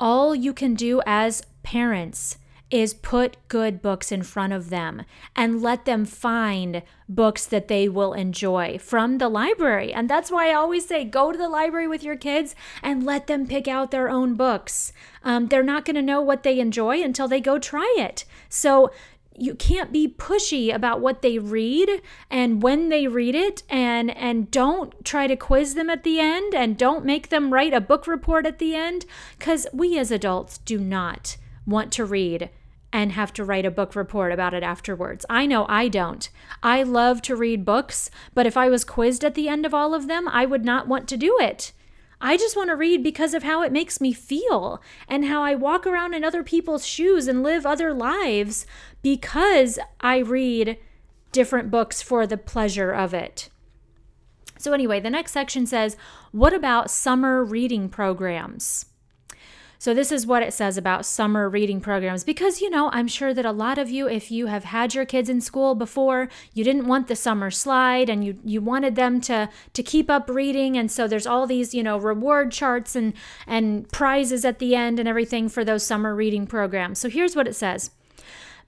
all 0.00 0.34
you 0.34 0.52
can 0.52 0.74
do 0.74 1.00
as 1.06 1.44
parents 1.62 2.38
is 2.70 2.94
put 2.94 3.36
good 3.48 3.82
books 3.82 4.12
in 4.12 4.22
front 4.22 4.52
of 4.52 4.70
them 4.70 5.02
and 5.34 5.60
let 5.60 5.84
them 5.84 6.04
find 6.04 6.82
books 7.08 7.44
that 7.46 7.68
they 7.68 7.88
will 7.88 8.12
enjoy 8.12 8.78
from 8.78 9.18
the 9.18 9.28
library. 9.28 9.92
And 9.92 10.08
that's 10.08 10.30
why 10.30 10.50
I 10.50 10.54
always 10.54 10.86
say 10.86 11.04
go 11.04 11.32
to 11.32 11.38
the 11.38 11.48
library 11.48 11.88
with 11.88 12.04
your 12.04 12.16
kids 12.16 12.54
and 12.82 13.04
let 13.04 13.26
them 13.26 13.46
pick 13.46 13.66
out 13.66 13.90
their 13.90 14.08
own 14.08 14.34
books. 14.34 14.92
Um, 15.24 15.48
they're 15.48 15.62
not 15.62 15.84
going 15.84 15.96
to 15.96 16.02
know 16.02 16.20
what 16.20 16.44
they 16.44 16.60
enjoy 16.60 17.02
until 17.02 17.26
they 17.26 17.40
go 17.40 17.58
try 17.58 17.92
it. 17.98 18.24
So 18.48 18.90
you 19.36 19.54
can't 19.54 19.90
be 19.90 20.06
pushy 20.06 20.72
about 20.72 21.00
what 21.00 21.22
they 21.22 21.38
read 21.38 22.02
and 22.30 22.62
when 22.62 22.90
they 22.90 23.06
read 23.06 23.34
it 23.34 23.62
and 23.70 24.14
and 24.16 24.50
don't 24.50 25.02
try 25.04 25.26
to 25.26 25.34
quiz 25.34 25.74
them 25.74 25.88
at 25.88 26.04
the 26.04 26.20
end 26.20 26.54
and 26.54 26.76
don't 26.76 27.06
make 27.06 27.30
them 27.30 27.52
write 27.52 27.72
a 27.72 27.80
book 27.80 28.06
report 28.06 28.44
at 28.44 28.58
the 28.58 28.74
end 28.74 29.06
cuz 29.38 29.66
we 29.72 29.96
as 29.98 30.10
adults 30.10 30.58
do 30.58 30.78
not 30.78 31.38
want 31.64 31.90
to 31.92 32.04
read 32.04 32.50
and 32.92 33.12
have 33.12 33.32
to 33.34 33.44
write 33.44 33.66
a 33.66 33.70
book 33.70 33.94
report 33.94 34.32
about 34.32 34.54
it 34.54 34.62
afterwards. 34.62 35.24
I 35.30 35.46
know 35.46 35.66
I 35.68 35.88
don't. 35.88 36.28
I 36.62 36.82
love 36.82 37.22
to 37.22 37.36
read 37.36 37.64
books, 37.64 38.10
but 38.34 38.46
if 38.46 38.56
I 38.56 38.68
was 38.68 38.84
quizzed 38.84 39.24
at 39.24 39.34
the 39.34 39.48
end 39.48 39.64
of 39.64 39.74
all 39.74 39.94
of 39.94 40.08
them, 40.08 40.28
I 40.28 40.46
would 40.46 40.64
not 40.64 40.88
want 40.88 41.08
to 41.08 41.16
do 41.16 41.36
it. 41.40 41.72
I 42.20 42.36
just 42.36 42.56
want 42.56 42.68
to 42.68 42.76
read 42.76 43.02
because 43.02 43.32
of 43.32 43.44
how 43.44 43.62
it 43.62 43.72
makes 43.72 44.00
me 44.00 44.12
feel 44.12 44.82
and 45.08 45.24
how 45.24 45.42
I 45.42 45.54
walk 45.54 45.86
around 45.86 46.12
in 46.12 46.22
other 46.22 46.42
people's 46.42 46.86
shoes 46.86 47.26
and 47.26 47.42
live 47.42 47.64
other 47.64 47.94
lives 47.94 48.66
because 49.02 49.78
I 50.00 50.18
read 50.18 50.78
different 51.32 51.70
books 51.70 52.02
for 52.02 52.26
the 52.26 52.36
pleasure 52.36 52.92
of 52.92 53.14
it. 53.14 53.48
So, 54.58 54.74
anyway, 54.74 55.00
the 55.00 55.08
next 55.08 55.32
section 55.32 55.64
says, 55.64 55.96
What 56.32 56.52
about 56.52 56.90
summer 56.90 57.42
reading 57.42 57.88
programs? 57.88 58.84
So, 59.80 59.94
this 59.94 60.12
is 60.12 60.26
what 60.26 60.42
it 60.42 60.52
says 60.52 60.76
about 60.76 61.06
summer 61.06 61.48
reading 61.48 61.80
programs 61.80 62.22
because, 62.22 62.60
you 62.60 62.68
know, 62.68 62.90
I'm 62.92 63.08
sure 63.08 63.32
that 63.32 63.46
a 63.46 63.50
lot 63.50 63.78
of 63.78 63.88
you, 63.88 64.06
if 64.06 64.30
you 64.30 64.44
have 64.48 64.64
had 64.64 64.94
your 64.94 65.06
kids 65.06 65.30
in 65.30 65.40
school 65.40 65.74
before, 65.74 66.28
you 66.52 66.62
didn't 66.62 66.86
want 66.86 67.08
the 67.08 67.16
summer 67.16 67.50
slide 67.50 68.10
and 68.10 68.22
you, 68.22 68.38
you 68.44 68.60
wanted 68.60 68.94
them 68.94 69.22
to, 69.22 69.48
to 69.72 69.82
keep 69.82 70.10
up 70.10 70.28
reading. 70.28 70.76
And 70.76 70.92
so 70.92 71.08
there's 71.08 71.26
all 71.26 71.46
these, 71.46 71.72
you 71.72 71.82
know, 71.82 71.96
reward 71.96 72.52
charts 72.52 72.94
and, 72.94 73.14
and 73.46 73.90
prizes 73.90 74.44
at 74.44 74.58
the 74.58 74.74
end 74.74 74.98
and 74.98 75.08
everything 75.08 75.48
for 75.48 75.64
those 75.64 75.82
summer 75.82 76.14
reading 76.14 76.46
programs. 76.46 76.98
So, 76.98 77.08
here's 77.08 77.34
what 77.34 77.48
it 77.48 77.56
says 77.56 77.90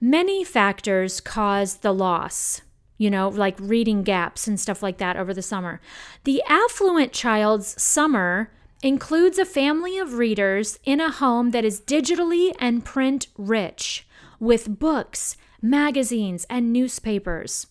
Many 0.00 0.44
factors 0.44 1.20
cause 1.20 1.76
the 1.76 1.92
loss 1.92 2.62
you 2.96 3.10
know, 3.10 3.28
like 3.28 3.56
reading 3.58 4.02
gaps 4.02 4.46
and 4.46 4.60
stuff 4.60 4.82
like 4.82 4.98
that 4.98 5.16
over 5.16 5.34
the 5.34 5.42
summer. 5.42 5.80
The 6.22 6.40
affluent 6.46 7.12
child's 7.12 7.82
summer 7.82 8.48
includes 8.82 9.38
a 9.38 9.44
family 9.44 9.96
of 9.96 10.14
readers 10.14 10.78
in 10.84 11.00
a 11.00 11.10
home 11.10 11.52
that 11.52 11.64
is 11.64 11.80
digitally 11.80 12.52
and 12.58 12.84
print 12.84 13.28
rich 13.38 14.06
with 14.40 14.80
books, 14.80 15.36
magazines, 15.62 16.44
and 16.50 16.72
newspapers. 16.72 17.68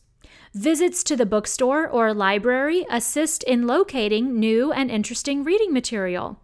Visits 0.53 1.03
to 1.03 1.15
the 1.15 1.25
bookstore 1.25 1.87
or 1.87 2.13
library 2.13 2.85
assist 2.89 3.43
in 3.43 3.67
locating 3.67 4.39
new 4.39 4.71
and 4.71 4.89
interesting 4.89 5.43
reading 5.43 5.73
material. 5.73 6.39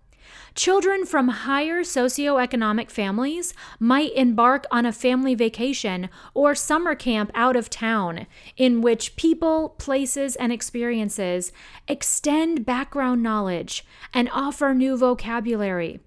Children 0.58 1.06
from 1.06 1.28
higher 1.28 1.84
socioeconomic 1.84 2.90
families 2.90 3.54
might 3.80 4.12
embark 4.16 4.66
on 4.72 4.88
a 4.88 4.92
family 4.92 5.36
vacation 5.36 6.10
or 6.34 6.56
summer 6.56 6.96
camp 6.96 7.30
out 7.36 7.56
of 7.56 7.70
town, 7.70 8.26
in 8.58 8.82
which 8.82 9.16
people, 9.18 9.76
places, 9.78 10.36
and 10.36 10.52
experiences 10.52 11.52
extend 11.88 12.66
background 12.66 13.22
knowledge 13.22 13.86
and 14.12 14.32
offer 14.34 14.74
new 14.74 14.98
vocabulary. 14.98 16.00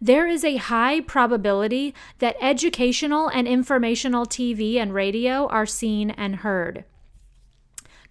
There 0.00 0.26
is 0.26 0.44
a 0.44 0.56
high 0.56 1.02
probability 1.02 1.94
that 2.20 2.38
educational 2.40 3.28
and 3.28 3.46
informational 3.46 4.24
TV 4.24 4.76
and 4.76 4.94
radio 4.94 5.46
are 5.48 5.66
seen 5.66 6.08
and 6.08 6.36
heard. 6.36 6.86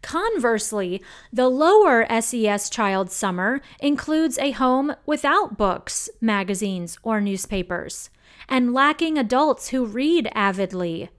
Conversely, 0.02 1.02
the 1.32 1.50
lower 1.50 2.06
SES 2.22 2.70
child 2.70 3.12
summer 3.12 3.62
includes 3.80 4.38
a 4.38 4.52
home 4.52 4.96
without 5.06 5.58
books, 5.58 6.10
magazines, 6.22 6.98
or 7.04 7.20
newspapers, 7.20 8.10
and 8.48 8.74
lacking 8.74 9.18
adults 9.18 9.70
who 9.70 9.86
read 9.86 10.30
avidly. 10.34 11.10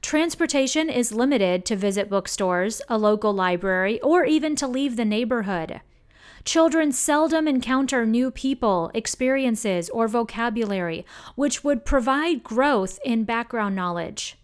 Transportation 0.00 0.88
is 0.88 1.12
limited 1.12 1.64
to 1.64 1.76
visit 1.76 2.10
bookstores, 2.10 2.80
a 2.88 2.98
local 2.98 3.32
library, 3.32 4.00
or 4.00 4.24
even 4.24 4.54
to 4.56 4.66
leave 4.66 4.96
the 4.96 5.04
neighborhood. 5.04 5.80
Children 6.44 6.92
seldom 6.92 7.48
encounter 7.48 8.06
new 8.06 8.30
people, 8.30 8.90
experiences, 8.94 9.90
or 9.90 10.06
vocabulary, 10.06 11.04
which 11.34 11.64
would 11.64 11.84
provide 11.84 12.44
growth 12.44 12.98
in 13.04 13.24
background 13.24 13.74
knowledge. 13.74 14.36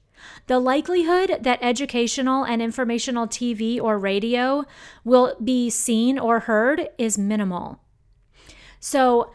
The 0.47 0.59
likelihood 0.59 1.39
that 1.43 1.59
educational 1.63 2.45
and 2.45 2.61
informational 2.61 3.27
TV 3.27 3.81
or 3.81 3.99
radio 3.99 4.65
will 5.05 5.37
be 5.43 5.71
seen 5.71 6.19
or 6.19 6.41
heard 6.41 6.89
is 6.99 7.17
minimal. 7.17 7.81
So, 8.79 9.33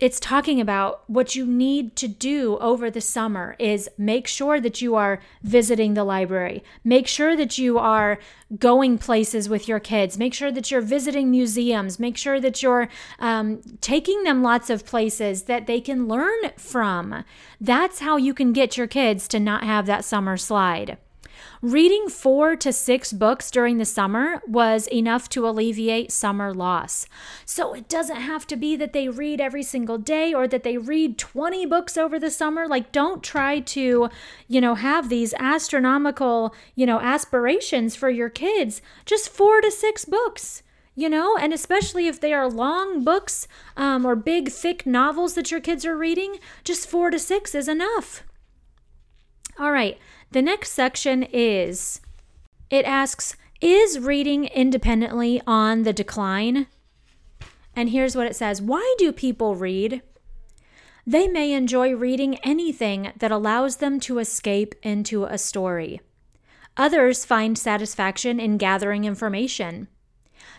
it's 0.00 0.18
talking 0.18 0.60
about 0.62 1.02
what 1.08 1.36
you 1.36 1.46
need 1.46 1.94
to 1.96 2.08
do 2.08 2.56
over 2.58 2.90
the 2.90 3.02
summer 3.02 3.54
is 3.58 3.88
make 3.98 4.26
sure 4.26 4.58
that 4.58 4.80
you 4.80 4.94
are 4.94 5.20
visiting 5.42 5.92
the 5.92 6.04
library. 6.04 6.64
Make 6.82 7.06
sure 7.06 7.36
that 7.36 7.58
you 7.58 7.78
are 7.78 8.18
going 8.58 8.96
places 8.96 9.48
with 9.48 9.68
your 9.68 9.78
kids. 9.78 10.16
Make 10.16 10.32
sure 10.32 10.50
that 10.50 10.70
you're 10.70 10.80
visiting 10.80 11.30
museums. 11.30 12.00
Make 12.00 12.16
sure 12.16 12.40
that 12.40 12.62
you're 12.62 12.88
um, 13.18 13.60
taking 13.82 14.24
them 14.24 14.42
lots 14.42 14.70
of 14.70 14.86
places 14.86 15.42
that 15.42 15.66
they 15.66 15.82
can 15.82 16.08
learn 16.08 16.50
from. 16.56 17.22
That's 17.60 18.00
how 18.00 18.16
you 18.16 18.32
can 18.32 18.54
get 18.54 18.78
your 18.78 18.86
kids 18.86 19.28
to 19.28 19.38
not 19.38 19.64
have 19.64 19.84
that 19.84 20.06
summer 20.06 20.38
slide 20.38 20.96
Reading 21.62 22.08
four 22.08 22.56
to 22.56 22.72
six 22.72 23.12
books 23.12 23.50
during 23.50 23.76
the 23.76 23.84
summer 23.84 24.40
was 24.46 24.86
enough 24.86 25.28
to 25.28 25.46
alleviate 25.46 26.10
summer 26.10 26.54
loss. 26.54 27.04
So 27.44 27.74
it 27.74 27.86
doesn't 27.86 28.16
have 28.16 28.46
to 28.46 28.56
be 28.56 28.76
that 28.76 28.94
they 28.94 29.10
read 29.10 29.42
every 29.42 29.62
single 29.62 29.98
day 29.98 30.32
or 30.32 30.48
that 30.48 30.62
they 30.62 30.78
read 30.78 31.18
20 31.18 31.66
books 31.66 31.98
over 31.98 32.18
the 32.18 32.30
summer. 32.30 32.66
Like, 32.66 32.92
don't 32.92 33.22
try 33.22 33.60
to, 33.60 34.08
you 34.48 34.60
know, 34.62 34.74
have 34.74 35.10
these 35.10 35.34
astronomical, 35.34 36.54
you 36.76 36.86
know, 36.86 36.98
aspirations 36.98 37.94
for 37.94 38.08
your 38.08 38.30
kids. 38.30 38.80
Just 39.04 39.28
four 39.28 39.60
to 39.60 39.70
six 39.70 40.06
books 40.06 40.62
you 40.96 41.08
know 41.08 41.36
and 41.36 41.52
especially 41.52 42.08
if 42.08 42.20
they 42.20 42.32
are 42.32 42.48
long 42.50 43.04
books 43.04 43.46
um, 43.76 44.04
or 44.04 44.16
big 44.16 44.50
thick 44.50 44.84
novels 44.84 45.34
that 45.34 45.50
your 45.50 45.60
kids 45.60 45.86
are 45.86 45.96
reading 45.96 46.38
just 46.64 46.88
four 46.88 47.10
to 47.10 47.18
six 47.18 47.54
is 47.54 47.68
enough 47.68 48.24
all 49.58 49.70
right 49.70 49.98
the 50.30 50.42
next 50.42 50.70
section 50.72 51.22
is 51.22 52.00
it 52.70 52.84
asks, 52.84 53.36
Is 53.60 53.98
reading 53.98 54.44
independently 54.44 55.42
on 55.46 55.82
the 55.82 55.92
decline? 55.92 56.66
And 57.74 57.90
here's 57.90 58.14
what 58.14 58.26
it 58.26 58.36
says 58.36 58.62
Why 58.62 58.94
do 58.98 59.12
people 59.12 59.56
read? 59.56 60.02
They 61.06 61.26
may 61.26 61.52
enjoy 61.52 61.94
reading 61.94 62.36
anything 62.44 63.12
that 63.16 63.32
allows 63.32 63.76
them 63.76 63.98
to 64.00 64.18
escape 64.18 64.74
into 64.82 65.24
a 65.24 65.38
story. 65.38 66.00
Others 66.76 67.24
find 67.24 67.58
satisfaction 67.58 68.38
in 68.38 68.58
gathering 68.58 69.04
information. 69.04 69.88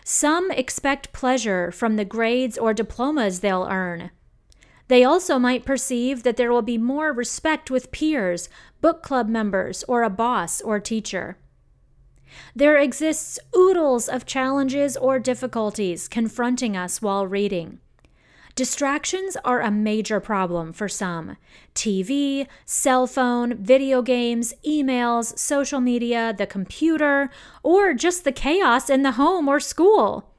Some 0.04 0.50
expect 0.50 1.12
pleasure 1.12 1.70
from 1.70 1.96
the 1.96 2.04
grades 2.04 2.58
or 2.58 2.74
diplomas 2.74 3.40
they'll 3.40 3.68
earn. 3.70 4.10
They 4.88 5.04
also 5.04 5.38
might 5.38 5.64
perceive 5.64 6.22
that 6.22 6.36
there 6.36 6.52
will 6.52 6.62
be 6.62 6.76
more 6.76 7.12
respect 7.12 7.70
with 7.70 7.92
peers, 7.92 8.48
book 8.82 9.02
club 9.02 9.28
members, 9.28 9.82
or 9.88 10.02
a 10.02 10.10
boss 10.10 10.60
or 10.60 10.78
teacher. 10.78 11.38
There 12.54 12.76
exists 12.76 13.38
oodles 13.56 14.08
of 14.08 14.26
challenges 14.26 14.96
or 14.96 15.18
difficulties 15.18 16.08
confronting 16.08 16.76
us 16.76 17.00
while 17.00 17.26
reading. 17.26 17.78
Distractions 18.54 19.38
are 19.46 19.62
a 19.62 19.70
major 19.70 20.20
problem 20.20 20.74
for 20.74 20.86
some. 20.86 21.38
TV, 21.74 22.46
cell 22.66 23.06
phone, 23.06 23.54
video 23.56 24.02
games, 24.02 24.52
emails, 24.66 25.38
social 25.38 25.80
media, 25.80 26.34
the 26.36 26.46
computer, 26.46 27.30
or 27.62 27.94
just 27.94 28.24
the 28.24 28.32
chaos 28.32 28.90
in 28.90 29.02
the 29.02 29.12
home 29.12 29.48
or 29.48 29.58
school. 29.58 30.34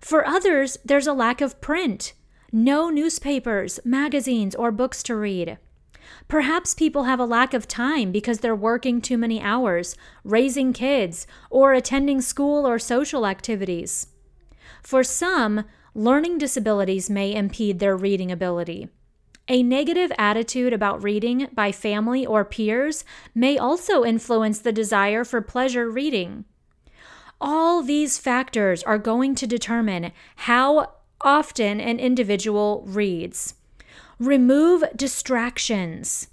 For 0.00 0.24
others, 0.24 0.78
there's 0.84 1.08
a 1.08 1.12
lack 1.12 1.40
of 1.40 1.60
print 1.60 2.12
no 2.52 2.90
newspapers, 2.90 3.78
magazines, 3.84 4.56
or 4.56 4.72
books 4.72 5.04
to 5.04 5.14
read. 5.14 5.56
Perhaps 6.28 6.74
people 6.74 7.04
have 7.04 7.20
a 7.20 7.24
lack 7.24 7.54
of 7.54 7.68
time 7.68 8.12
because 8.12 8.38
they're 8.38 8.54
working 8.54 9.00
too 9.00 9.18
many 9.18 9.40
hours, 9.40 9.96
raising 10.24 10.72
kids, 10.72 11.26
or 11.50 11.72
attending 11.72 12.20
school 12.20 12.66
or 12.66 12.78
social 12.78 13.26
activities. 13.26 14.08
For 14.82 15.02
some, 15.02 15.64
learning 15.94 16.38
disabilities 16.38 17.10
may 17.10 17.34
impede 17.34 17.78
their 17.78 17.96
reading 17.96 18.30
ability. 18.30 18.88
A 19.48 19.64
negative 19.64 20.12
attitude 20.16 20.72
about 20.72 21.02
reading 21.02 21.48
by 21.52 21.72
family 21.72 22.24
or 22.24 22.44
peers 22.44 23.04
may 23.34 23.58
also 23.58 24.04
influence 24.04 24.60
the 24.60 24.70
desire 24.70 25.24
for 25.24 25.40
pleasure 25.40 25.90
reading. 25.90 26.44
All 27.40 27.82
these 27.82 28.18
factors 28.18 28.82
are 28.84 28.98
going 28.98 29.34
to 29.36 29.46
determine 29.46 30.12
how 30.36 30.92
often 31.22 31.80
an 31.80 31.98
individual 31.98 32.84
reads. 32.86 33.54
Remove 34.20 34.84
distractions 34.94 36.28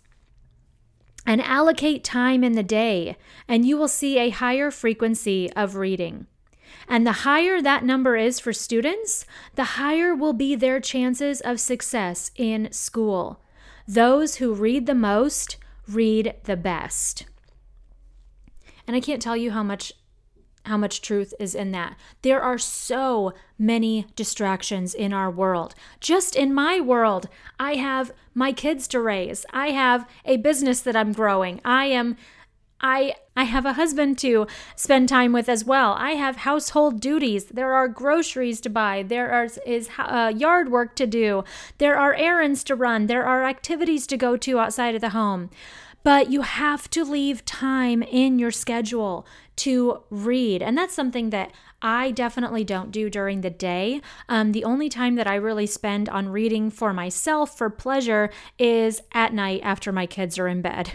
and 1.25 1.41
allocate 1.41 2.03
time 2.03 2.43
in 2.43 2.51
the 2.51 2.61
day, 2.61 3.15
and 3.47 3.65
you 3.65 3.77
will 3.77 3.87
see 3.87 4.19
a 4.19 4.29
higher 4.29 4.69
frequency 4.71 5.49
of 5.53 5.77
reading. 5.77 6.27
And 6.89 7.07
the 7.07 7.23
higher 7.23 7.61
that 7.61 7.85
number 7.85 8.17
is 8.17 8.41
for 8.41 8.51
students, 8.51 9.25
the 9.55 9.63
higher 9.63 10.13
will 10.13 10.33
be 10.33 10.53
their 10.53 10.81
chances 10.81 11.39
of 11.39 11.61
success 11.61 12.31
in 12.35 12.69
school. 12.73 13.41
Those 13.87 14.35
who 14.35 14.53
read 14.53 14.85
the 14.85 14.93
most 14.93 15.55
read 15.87 16.35
the 16.43 16.57
best. 16.57 17.25
And 18.85 18.97
I 18.97 18.99
can't 18.99 19.21
tell 19.21 19.37
you 19.37 19.51
how 19.51 19.63
much 19.63 19.93
how 20.67 20.77
much 20.77 21.01
truth 21.01 21.33
is 21.39 21.55
in 21.55 21.71
that. 21.71 21.97
There 22.21 22.41
are 22.41 22.57
so 22.57 23.33
many 23.57 24.05
distractions 24.15 24.93
in 24.93 25.13
our 25.13 25.31
world. 25.31 25.75
Just 25.99 26.35
in 26.35 26.53
my 26.53 26.79
world, 26.79 27.27
I 27.59 27.75
have 27.75 28.11
my 28.33 28.51
kids 28.51 28.87
to 28.89 29.01
raise. 29.01 29.45
I 29.51 29.71
have 29.71 30.07
a 30.25 30.37
business 30.37 30.81
that 30.81 30.95
I'm 30.95 31.11
growing. 31.11 31.59
I 31.65 31.85
am 31.85 32.17
I 32.79 33.15
I 33.35 33.43
have 33.43 33.65
a 33.65 33.73
husband 33.73 34.17
to 34.19 34.47
spend 34.75 35.09
time 35.09 35.31
with 35.31 35.49
as 35.49 35.63
well. 35.63 35.93
I 35.97 36.11
have 36.11 36.37
household 36.37 36.99
duties. 36.99 37.45
There 37.45 37.73
are 37.73 37.87
groceries 37.87 38.61
to 38.61 38.69
buy. 38.69 39.03
There 39.03 39.31
are, 39.31 39.47
is 39.65 39.89
uh, 39.97 40.33
yard 40.35 40.71
work 40.71 40.95
to 40.95 41.07
do. 41.07 41.43
There 41.77 41.97
are 41.97 42.15
errands 42.15 42.63
to 42.65 42.75
run. 42.75 43.05
There 43.05 43.25
are 43.25 43.43
activities 43.43 44.07
to 44.07 44.17
go 44.17 44.37
to 44.37 44.59
outside 44.59 44.95
of 44.95 45.01
the 45.01 45.09
home. 45.09 45.49
But 46.03 46.31
you 46.31 46.41
have 46.41 46.89
to 46.91 47.03
leave 47.03 47.45
time 47.45 48.01
in 48.01 48.39
your 48.39 48.51
schedule 48.51 49.25
to 49.57 50.03
read. 50.09 50.61
And 50.61 50.77
that's 50.77 50.93
something 50.93 51.31
that 51.31 51.51
I 51.81 52.11
definitely 52.11 52.63
don't 52.63 52.91
do 52.91 53.09
during 53.09 53.41
the 53.41 53.49
day. 53.49 54.01
Um, 54.29 54.51
the 54.51 54.63
only 54.63 54.89
time 54.89 55.15
that 55.15 55.27
I 55.27 55.35
really 55.35 55.67
spend 55.67 56.09
on 56.09 56.29
reading 56.29 56.71
for 56.71 56.93
myself 56.93 57.57
for 57.57 57.69
pleasure 57.69 58.31
is 58.57 59.01
at 59.11 59.33
night 59.33 59.61
after 59.63 59.91
my 59.91 60.05
kids 60.05 60.39
are 60.39 60.47
in 60.47 60.61
bed. 60.61 60.93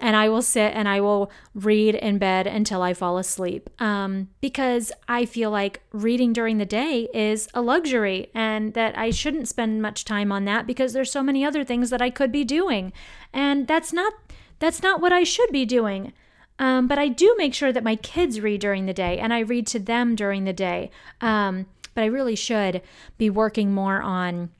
And 0.00 0.16
I 0.16 0.28
will 0.28 0.42
sit 0.42 0.72
and 0.74 0.88
I 0.88 1.00
will 1.00 1.30
read 1.54 1.94
in 1.94 2.18
bed 2.18 2.46
until 2.46 2.80
I 2.80 2.94
fall 2.94 3.18
asleep 3.18 3.68
um, 3.80 4.28
because 4.40 4.92
I 5.08 5.26
feel 5.26 5.50
like 5.50 5.82
reading 5.92 6.32
during 6.32 6.58
the 6.58 6.64
day 6.64 7.08
is 7.12 7.48
a 7.54 7.60
luxury 7.60 8.30
and 8.34 8.74
that 8.74 8.96
I 8.96 9.10
shouldn't 9.10 9.48
spend 9.48 9.82
much 9.82 10.04
time 10.04 10.32
on 10.32 10.44
that 10.46 10.66
because 10.66 10.92
there's 10.92 11.12
so 11.12 11.22
many 11.22 11.44
other 11.44 11.64
things 11.64 11.90
that 11.90 12.00
I 12.00 12.10
could 12.10 12.32
be 12.32 12.44
doing. 12.44 12.92
And 13.32 13.68
that's 13.68 13.92
not 13.92 14.14
that's 14.58 14.82
not 14.82 15.00
what 15.00 15.12
I 15.12 15.24
should 15.24 15.50
be 15.50 15.64
doing. 15.64 16.12
Um, 16.60 16.86
but 16.86 16.98
I 16.98 17.08
do 17.08 17.34
make 17.38 17.54
sure 17.54 17.72
that 17.72 17.82
my 17.82 17.96
kids 17.96 18.40
read 18.40 18.60
during 18.60 18.86
the 18.86 18.92
day 18.92 19.18
and 19.18 19.32
I 19.32 19.40
read 19.40 19.66
to 19.68 19.80
them 19.80 20.14
during 20.14 20.44
the 20.44 20.52
day. 20.52 20.90
Um, 21.20 21.66
but 21.94 22.02
I 22.02 22.06
really 22.06 22.36
should 22.36 22.82
be 23.18 23.30
working 23.30 23.72
more 23.72 24.00
on 24.00 24.50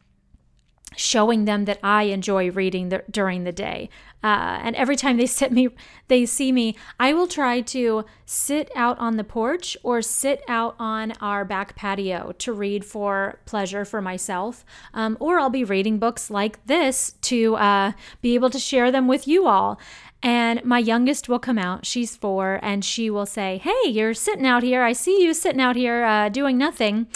showing 0.96 1.44
them 1.44 1.66
that 1.66 1.78
I 1.82 2.04
enjoy 2.04 2.50
reading 2.50 2.88
the, 2.88 3.04
during 3.10 3.44
the 3.44 3.52
day. 3.52 3.88
Uh, 4.22 4.58
and 4.62 4.74
every 4.76 4.96
time 4.96 5.16
they 5.16 5.26
sit 5.38 5.52
me, 5.52 5.68
they 6.08 6.26
see 6.26 6.52
me, 6.52 6.76
I 6.98 7.12
will 7.12 7.28
try 7.28 7.60
to 7.60 8.04
sit 8.26 8.70
out 8.74 8.98
on 8.98 9.16
the 9.16 9.24
porch 9.24 9.76
or 9.82 10.02
sit 10.02 10.42
out 10.48 10.74
on 10.78 11.12
our 11.20 11.44
back 11.44 11.76
patio 11.76 12.32
to 12.38 12.52
read 12.52 12.84
for 12.84 13.38
pleasure 13.46 13.84
for 13.84 14.02
myself. 14.02 14.64
Um, 14.92 15.16
or 15.20 15.38
I'll 15.38 15.50
be 15.50 15.64
reading 15.64 15.98
books 15.98 16.30
like 16.30 16.64
this 16.66 17.14
to 17.22 17.56
uh, 17.56 17.92
be 18.20 18.34
able 18.34 18.50
to 18.50 18.58
share 18.58 18.90
them 18.90 19.06
with 19.06 19.28
you 19.28 19.46
all. 19.46 19.78
And 20.22 20.62
my 20.64 20.78
youngest 20.78 21.28
will 21.28 21.38
come 21.38 21.58
out, 21.58 21.86
she's 21.86 22.14
four, 22.14 22.60
and 22.62 22.84
she 22.84 23.08
will 23.08 23.26
say, 23.26 23.58
Hey, 23.58 23.88
you're 23.88 24.14
sitting 24.14 24.46
out 24.46 24.62
here. 24.62 24.82
I 24.82 24.92
see 24.92 25.22
you 25.22 25.32
sitting 25.32 25.60
out 25.60 25.76
here 25.76 26.04
uh, 26.04 26.28
doing 26.28 26.58
nothing. 26.58 27.06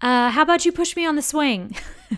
Uh, 0.00 0.30
how 0.30 0.42
about 0.42 0.64
you 0.64 0.72
push 0.72 0.96
me 0.96 1.06
on 1.06 1.14
the 1.14 1.22
swing? 1.22 1.76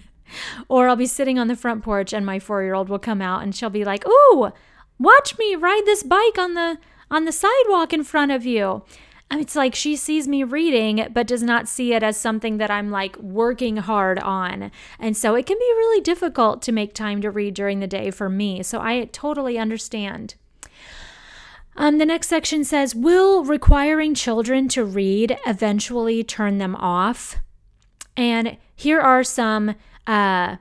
or 0.68 0.88
I'll 0.88 0.96
be 0.96 1.06
sitting 1.06 1.38
on 1.38 1.48
the 1.48 1.56
front 1.56 1.82
porch 1.82 2.12
and 2.12 2.24
my 2.24 2.38
four 2.38 2.62
year 2.62 2.74
old 2.74 2.88
will 2.88 2.98
come 2.98 3.20
out 3.20 3.42
and 3.42 3.54
she'll 3.54 3.70
be 3.70 3.84
like, 3.84 4.06
Ooh, 4.06 4.52
watch 4.98 5.36
me 5.38 5.54
ride 5.54 5.82
this 5.84 6.02
bike 6.02 6.38
on 6.38 6.54
the 6.54 6.78
on 7.10 7.26
the 7.26 7.32
sidewalk 7.32 7.92
in 7.92 8.04
front 8.04 8.32
of 8.32 8.46
you. 8.46 8.84
It's 9.40 9.56
like 9.56 9.74
she 9.74 9.96
sees 9.96 10.28
me 10.28 10.44
reading, 10.44 11.08
but 11.12 11.26
does 11.26 11.42
not 11.42 11.68
see 11.68 11.94
it 11.94 12.02
as 12.02 12.16
something 12.16 12.58
that 12.58 12.70
I'm 12.70 12.90
like 12.90 13.16
working 13.16 13.78
hard 13.78 14.18
on. 14.18 14.70
And 14.98 15.16
so 15.16 15.34
it 15.34 15.46
can 15.46 15.58
be 15.58 15.72
really 15.76 16.00
difficult 16.02 16.60
to 16.62 16.72
make 16.72 16.94
time 16.94 17.20
to 17.22 17.30
read 17.30 17.54
during 17.54 17.80
the 17.80 17.86
day 17.86 18.10
for 18.10 18.28
me. 18.28 18.62
So 18.62 18.80
I 18.80 19.04
totally 19.06 19.58
understand. 19.58 20.34
Um, 21.76 21.98
the 21.98 22.06
next 22.06 22.28
section 22.28 22.64
says 22.64 22.94
Will 22.94 23.44
requiring 23.44 24.14
children 24.14 24.68
to 24.68 24.84
read 24.84 25.38
eventually 25.46 26.22
turn 26.22 26.58
them 26.58 26.76
off? 26.76 27.36
And 28.16 28.58
here 28.74 29.00
are 29.00 29.24
some 29.24 29.74
uh, 30.06 30.56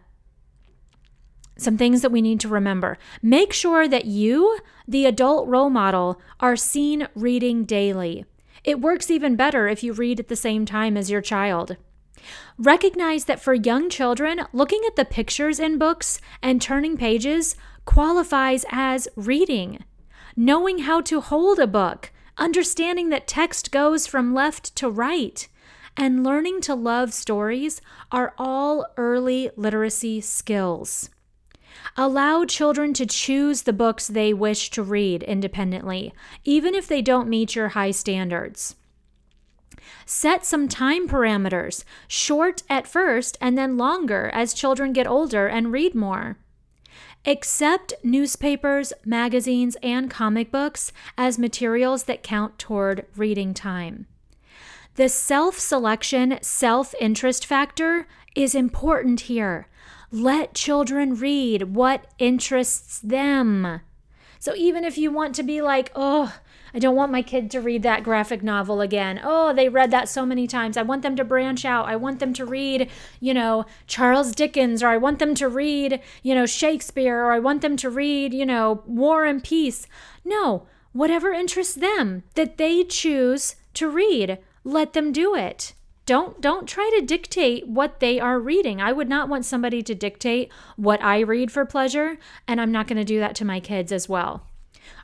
some 1.58 1.78
things 1.78 2.02
that 2.02 2.12
we 2.12 2.22
need 2.22 2.40
to 2.40 2.48
remember. 2.48 2.98
Make 3.22 3.54
sure 3.54 3.88
that 3.88 4.06
you, 4.06 4.60
the 4.88 5.06
adult 5.06 5.48
role 5.48 5.70
model, 5.70 6.20
are 6.40 6.56
seen 6.56 7.08
reading 7.14 7.66
daily. 7.66 8.26
It 8.64 8.80
works 8.80 9.10
even 9.10 9.36
better 9.36 9.68
if 9.68 9.84
you 9.84 9.94
read 9.94 10.20
at 10.20 10.28
the 10.28 10.36
same 10.36 10.66
time 10.66 10.96
as 10.96 11.10
your 11.10 11.22
child. 11.22 11.78
Recognize 12.58 13.26
that 13.26 13.42
for 13.42 13.54
young 13.54 13.90
children, 13.90 14.42
looking 14.54 14.82
at 14.86 14.96
the 14.96 15.06
pictures 15.06 15.60
in 15.60 15.78
books 15.78 16.22
and 16.42 16.62
turning 16.62 16.98
pages 16.98 17.56
qualifies 17.86 18.66
as 18.72 19.08
reading. 19.16 19.84
Knowing 20.36 20.80
how 20.80 21.02
to 21.02 21.22
hold 21.22 21.60
a 21.60 21.68
book, 21.68 22.12
understanding 22.38 23.10
that 23.10 23.28
text 23.28 23.72
goes 23.72 24.06
from 24.08 24.34
left 24.34 24.76
to 24.76 24.90
right, 24.90 25.48
and 25.98 26.24
learning 26.24 26.62
to 26.62 26.76
love 26.76 27.14
stories 27.14 27.82
are 28.12 28.34
all 28.38 28.86
early 28.98 29.50
literacy 29.56 30.22
skills. 30.22 31.10
Allow 31.98 32.46
children 32.46 32.94
to 32.94 33.06
choose 33.06 33.64
the 33.64 33.74
books 33.74 34.08
they 34.08 34.34
wish 34.34 34.70
to 34.72 34.84
read 34.84 35.24
independently, 35.24 36.14
even 36.44 36.74
if 36.74 36.88
they 36.88 37.02
don't 37.02 37.28
meet 37.28 37.56
your 37.56 37.70
high 37.70 37.92
standards. 37.92 38.76
Set 40.06 40.46
some 40.46 40.68
time 40.68 41.08
parameters, 41.08 41.84
short 42.08 42.64
at 42.70 42.88
first 42.88 43.38
and 43.42 43.58
then 43.58 43.78
longer 43.78 44.30
as 44.34 44.54
children 44.54 44.94
get 44.94 45.08
older 45.08 45.48
and 45.48 45.72
read 45.72 45.96
more. 45.96 46.38
Accept 47.26 47.94
newspapers, 48.04 48.94
magazines, 49.06 49.78
and 49.84 50.10
comic 50.10 50.52
books 50.52 50.92
as 51.18 51.38
materials 51.38 52.04
that 52.04 52.24
count 52.24 52.58
toward 52.58 53.06
reading 53.16 53.54
time. 53.54 54.08
The 54.96 55.08
self 55.08 55.60
selection, 55.60 56.40
self 56.42 56.96
interest 57.00 57.46
factor 57.46 58.08
is 58.36 58.56
important 58.56 59.22
here. 59.22 59.68
Let 60.12 60.54
children 60.54 61.16
read 61.16 61.76
what 61.76 62.06
interests 62.20 63.00
them. 63.00 63.82
So 64.40 64.54
even 64.56 64.84
if 64.84 64.98
you 64.98 65.12
want 65.12 65.36
to 65.36 65.44
be 65.44 65.62
like, 65.62 65.92
oh, 65.96 66.36
I 66.74 66.80
don't 66.80 66.96
want 66.96 67.12
my 67.12 67.22
kid 67.22 67.52
to 67.52 67.62
read 67.62 67.84
that 67.84 68.04
graphic 68.04 68.42
novel 68.44 68.82
again. 68.82 69.20
Oh, 69.24 69.54
they 69.54 69.70
read 69.70 69.92
that 69.92 70.10
so 70.10 70.26
many 70.26 70.48
times. 70.48 70.78
I 70.78 70.82
want 70.82 71.02
them 71.02 71.16
to 71.18 71.24
branch 71.24 71.66
out. 71.66 71.88
I 71.88 71.96
want 71.96 72.20
them 72.20 72.34
to 72.34 72.46
read, 72.46 72.90
you 73.20 73.34
know, 73.34 73.66
Charles 73.88 74.32
Dickens, 74.32 74.82
or 74.82 74.88
I 74.88 74.98
want 74.98 75.20
them 75.20 75.36
to 75.36 75.48
read, 75.48 76.02
you 76.24 76.34
know, 76.34 76.46
Shakespeare, 76.46 77.24
or 77.24 77.32
I 77.32 77.40
want 77.40 77.62
them 77.62 77.78
to 77.78 77.90
read, 77.90 78.34
you 78.34 78.46
know, 78.46 78.84
War 78.86 79.26
and 79.26 79.44
Peace. 79.44 79.86
No, 80.26 80.66
whatever 80.94 81.32
interests 81.32 81.76
them 81.76 82.24
that 82.36 82.58
they 82.58 82.84
choose 82.84 83.56
to 83.76 83.90
read 83.90 84.40
let 84.64 84.94
them 84.94 85.12
do 85.12 85.36
it. 85.36 85.74
Don't 86.12 86.42
don't 86.42 86.68
try 86.68 86.92
to 87.00 87.06
dictate 87.06 87.70
what 87.70 88.02
they 88.02 88.20
are 88.20 88.38
reading. 88.38 88.82
I 88.82 88.92
would 88.92 89.08
not 89.08 89.30
want 89.30 89.46
somebody 89.46 89.82
to 89.84 89.96
dictate 89.96 90.52
what 90.76 91.02
I 91.02 91.22
read 91.22 91.54
for 91.54 91.64
pleasure, 91.64 92.18
and 92.50 92.60
I'm 92.60 92.70
not 92.70 92.86
going 92.86 92.98
to 92.98 93.06
do 93.06 93.20
that 93.20 93.34
to 93.36 93.46
my 93.46 93.62
kids 93.62 93.94
as 93.94 94.10
well. 94.10 94.46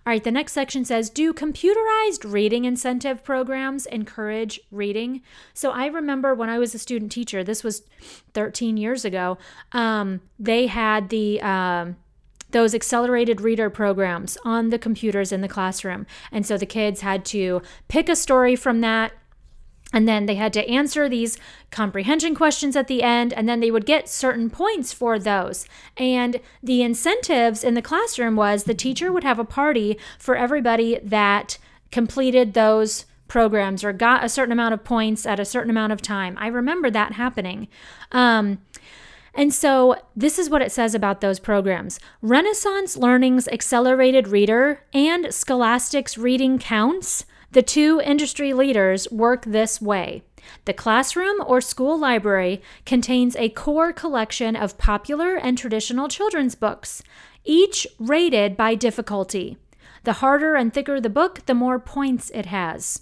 All 0.05 0.11
right, 0.11 0.21
the 0.21 0.31
next 0.31 0.51
section 0.51 0.83
says 0.83 1.09
Do 1.09 1.33
computerized 1.33 2.29
reading 2.29 2.65
incentive 2.65 3.23
programs 3.23 3.85
encourage 3.85 4.59
reading? 4.69 5.21
So 5.53 5.71
I 5.71 5.85
remember 5.85 6.35
when 6.35 6.49
I 6.49 6.59
was 6.59 6.75
a 6.75 6.77
student 6.77 7.13
teacher, 7.13 7.41
this 7.41 7.63
was 7.63 7.83
13 8.33 8.75
years 8.75 9.05
ago, 9.05 9.37
um, 9.71 10.19
they 10.37 10.67
had 10.67 11.07
the. 11.07 11.39
Um, 11.41 11.95
those 12.51 12.73
accelerated 12.73 13.41
reader 13.41 13.69
programs 13.69 14.37
on 14.45 14.69
the 14.69 14.79
computers 14.79 15.33
in 15.33 15.41
the 15.41 15.49
classroom. 15.49 16.05
And 16.31 16.45
so 16.45 16.57
the 16.57 16.65
kids 16.65 17.01
had 17.01 17.25
to 17.25 17.61
pick 17.89 18.07
a 18.07 18.15
story 18.15 18.55
from 18.55 18.79
that 18.79 19.11
and 19.97 20.07
then 20.07 20.27
they 20.27 20.35
had 20.35 20.53
to 20.53 20.69
answer 20.69 21.09
these 21.09 21.39
comprehension 21.71 22.35
questions 22.35 22.75
at 22.75 22.87
the 22.87 23.01
end, 23.01 23.33
and 23.33 23.49
then 23.49 23.61
they 23.61 23.71
would 23.71 23.87
get 23.87 24.07
certain 24.07 24.47
points 24.47 24.93
for 24.93 25.17
those. 25.17 25.67
And 25.97 26.39
the 26.61 26.83
incentives 26.83 27.63
in 27.63 27.73
the 27.73 27.81
classroom 27.81 28.35
was 28.35 28.65
the 28.65 28.75
teacher 28.75 29.11
would 29.11 29.23
have 29.23 29.39
a 29.39 29.43
party 29.43 29.97
for 30.19 30.35
everybody 30.35 30.99
that 31.01 31.57
completed 31.89 32.53
those 32.53 33.05
programs 33.27 33.83
or 33.83 33.91
got 33.91 34.23
a 34.23 34.29
certain 34.29 34.51
amount 34.51 34.75
of 34.75 34.83
points 34.83 35.25
at 35.25 35.39
a 35.39 35.45
certain 35.45 35.71
amount 35.71 35.93
of 35.93 36.03
time. 36.03 36.37
I 36.39 36.45
remember 36.45 36.91
that 36.91 37.13
happening. 37.13 37.67
Um, 38.11 38.59
and 39.33 39.51
so, 39.51 39.95
this 40.15 40.37
is 40.37 40.47
what 40.47 40.61
it 40.61 40.71
says 40.71 40.93
about 40.93 41.21
those 41.21 41.39
programs 41.39 41.99
Renaissance 42.21 42.97
Learning's 42.97 43.47
Accelerated 43.47 44.27
Reader 44.27 44.81
and 44.93 45.33
Scholastic's 45.33 46.19
Reading 46.19 46.59
Counts 46.59 47.25
the 47.51 47.61
two 47.61 48.01
industry 48.03 48.53
leaders 48.53 49.09
work 49.11 49.45
this 49.45 49.81
way. 49.81 50.23
The 50.65 50.73
classroom 50.73 51.37
or 51.45 51.61
school 51.61 51.97
library 51.97 52.61
contains 52.85 53.35
a 53.35 53.49
core 53.49 53.93
collection 53.93 54.55
of 54.55 54.77
popular 54.77 55.35
and 55.35 55.57
traditional 55.57 56.07
children's 56.07 56.55
books, 56.55 57.01
each 57.43 57.87
rated 57.99 58.55
by 58.57 58.75
difficulty. 58.75 59.57
The 60.03 60.13
harder 60.13 60.55
and 60.55 60.73
thicker 60.73 61.01
the 61.01 61.09
book, 61.09 61.45
the 61.45 61.53
more 61.53 61.79
points 61.79 62.29
it 62.33 62.47
has. 62.47 63.01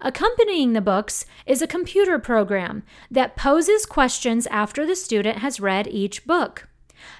Accompanying 0.00 0.72
the 0.72 0.80
books 0.80 1.26
is 1.46 1.60
a 1.60 1.66
computer 1.66 2.18
program 2.18 2.84
that 3.10 3.36
poses 3.36 3.86
questions 3.86 4.46
after 4.48 4.86
the 4.86 4.96
student 4.96 5.38
has 5.38 5.60
read 5.60 5.86
each 5.88 6.26
book. 6.26 6.68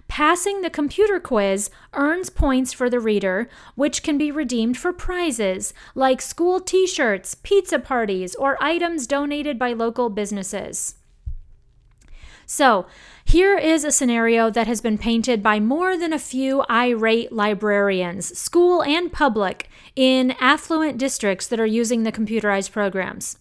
Passing 0.08 0.60
the 0.60 0.70
computer 0.70 1.18
quiz 1.18 1.70
earns 1.92 2.30
points 2.30 2.72
for 2.72 2.90
the 2.90 3.00
reader, 3.00 3.48
which 3.74 4.02
can 4.02 4.18
be 4.18 4.30
redeemed 4.30 4.76
for 4.76 4.92
prizes 4.92 5.72
like 5.94 6.20
school 6.20 6.60
t 6.60 6.86
shirts, 6.86 7.34
pizza 7.34 7.78
parties, 7.78 8.34
or 8.34 8.62
items 8.62 9.06
donated 9.06 9.58
by 9.58 9.72
local 9.72 10.10
businesses. 10.10 10.96
So, 12.46 12.86
here 13.24 13.56
is 13.56 13.84
a 13.84 13.90
scenario 13.90 14.50
that 14.50 14.66
has 14.66 14.80
been 14.80 14.98
painted 14.98 15.42
by 15.42 15.60
more 15.60 15.96
than 15.96 16.12
a 16.12 16.18
few 16.18 16.62
irate 16.70 17.32
librarians, 17.32 18.38
school 18.38 18.82
and 18.82 19.10
public, 19.12 19.68
in 19.96 20.32
affluent 20.32 20.98
districts 20.98 21.46
that 21.46 21.60
are 21.60 21.66
using 21.66 22.02
the 22.02 22.12
computerized 22.12 22.70
programs. 22.70 23.38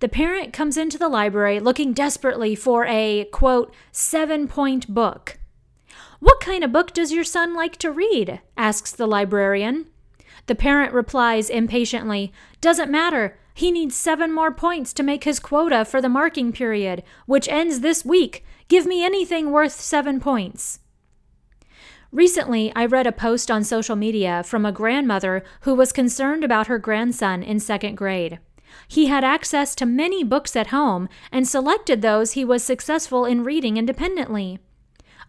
The 0.00 0.08
parent 0.08 0.52
comes 0.52 0.76
into 0.76 0.98
the 0.98 1.08
library 1.08 1.60
looking 1.60 1.92
desperately 1.92 2.54
for 2.54 2.86
a, 2.86 3.26
quote, 3.26 3.72
seven 3.92 4.48
point 4.48 4.92
book. 4.92 5.38
What 6.22 6.38
kind 6.38 6.62
of 6.62 6.70
book 6.70 6.92
does 6.92 7.10
your 7.10 7.24
son 7.24 7.52
like 7.52 7.78
to 7.78 7.90
read? 7.90 8.40
asks 8.56 8.92
the 8.92 9.08
librarian. 9.08 9.86
The 10.46 10.54
parent 10.54 10.94
replies 10.94 11.50
impatiently, 11.50 12.32
Doesn't 12.60 12.92
matter. 12.92 13.40
He 13.54 13.72
needs 13.72 13.96
seven 13.96 14.32
more 14.32 14.52
points 14.52 14.92
to 14.92 15.02
make 15.02 15.24
his 15.24 15.40
quota 15.40 15.84
for 15.84 16.00
the 16.00 16.08
marking 16.08 16.52
period, 16.52 17.02
which 17.26 17.48
ends 17.48 17.80
this 17.80 18.04
week. 18.04 18.44
Give 18.68 18.86
me 18.86 19.04
anything 19.04 19.50
worth 19.50 19.72
seven 19.72 20.20
points. 20.20 20.78
Recently, 22.12 22.72
I 22.76 22.86
read 22.86 23.08
a 23.08 23.12
post 23.12 23.50
on 23.50 23.64
social 23.64 23.96
media 23.96 24.44
from 24.44 24.64
a 24.64 24.70
grandmother 24.70 25.42
who 25.62 25.74
was 25.74 25.90
concerned 25.90 26.44
about 26.44 26.68
her 26.68 26.78
grandson 26.78 27.42
in 27.42 27.58
second 27.58 27.96
grade. 27.96 28.38
He 28.86 29.06
had 29.06 29.24
access 29.24 29.74
to 29.74 29.86
many 29.86 30.22
books 30.22 30.54
at 30.54 30.68
home 30.68 31.08
and 31.32 31.48
selected 31.48 32.00
those 32.00 32.32
he 32.32 32.44
was 32.44 32.62
successful 32.62 33.24
in 33.24 33.42
reading 33.42 33.76
independently. 33.76 34.60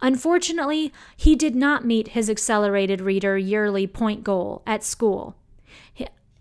Unfortunately, 0.03 0.91
he 1.15 1.33
did 1.33 1.55
not 1.55 1.85
meet 1.85 2.09
his 2.09 2.29
accelerated 2.29 2.99
reader 2.99 3.37
yearly 3.37 3.87
point 3.87 4.21
goal 4.21 4.61
at 4.67 4.83
school. 4.83 5.37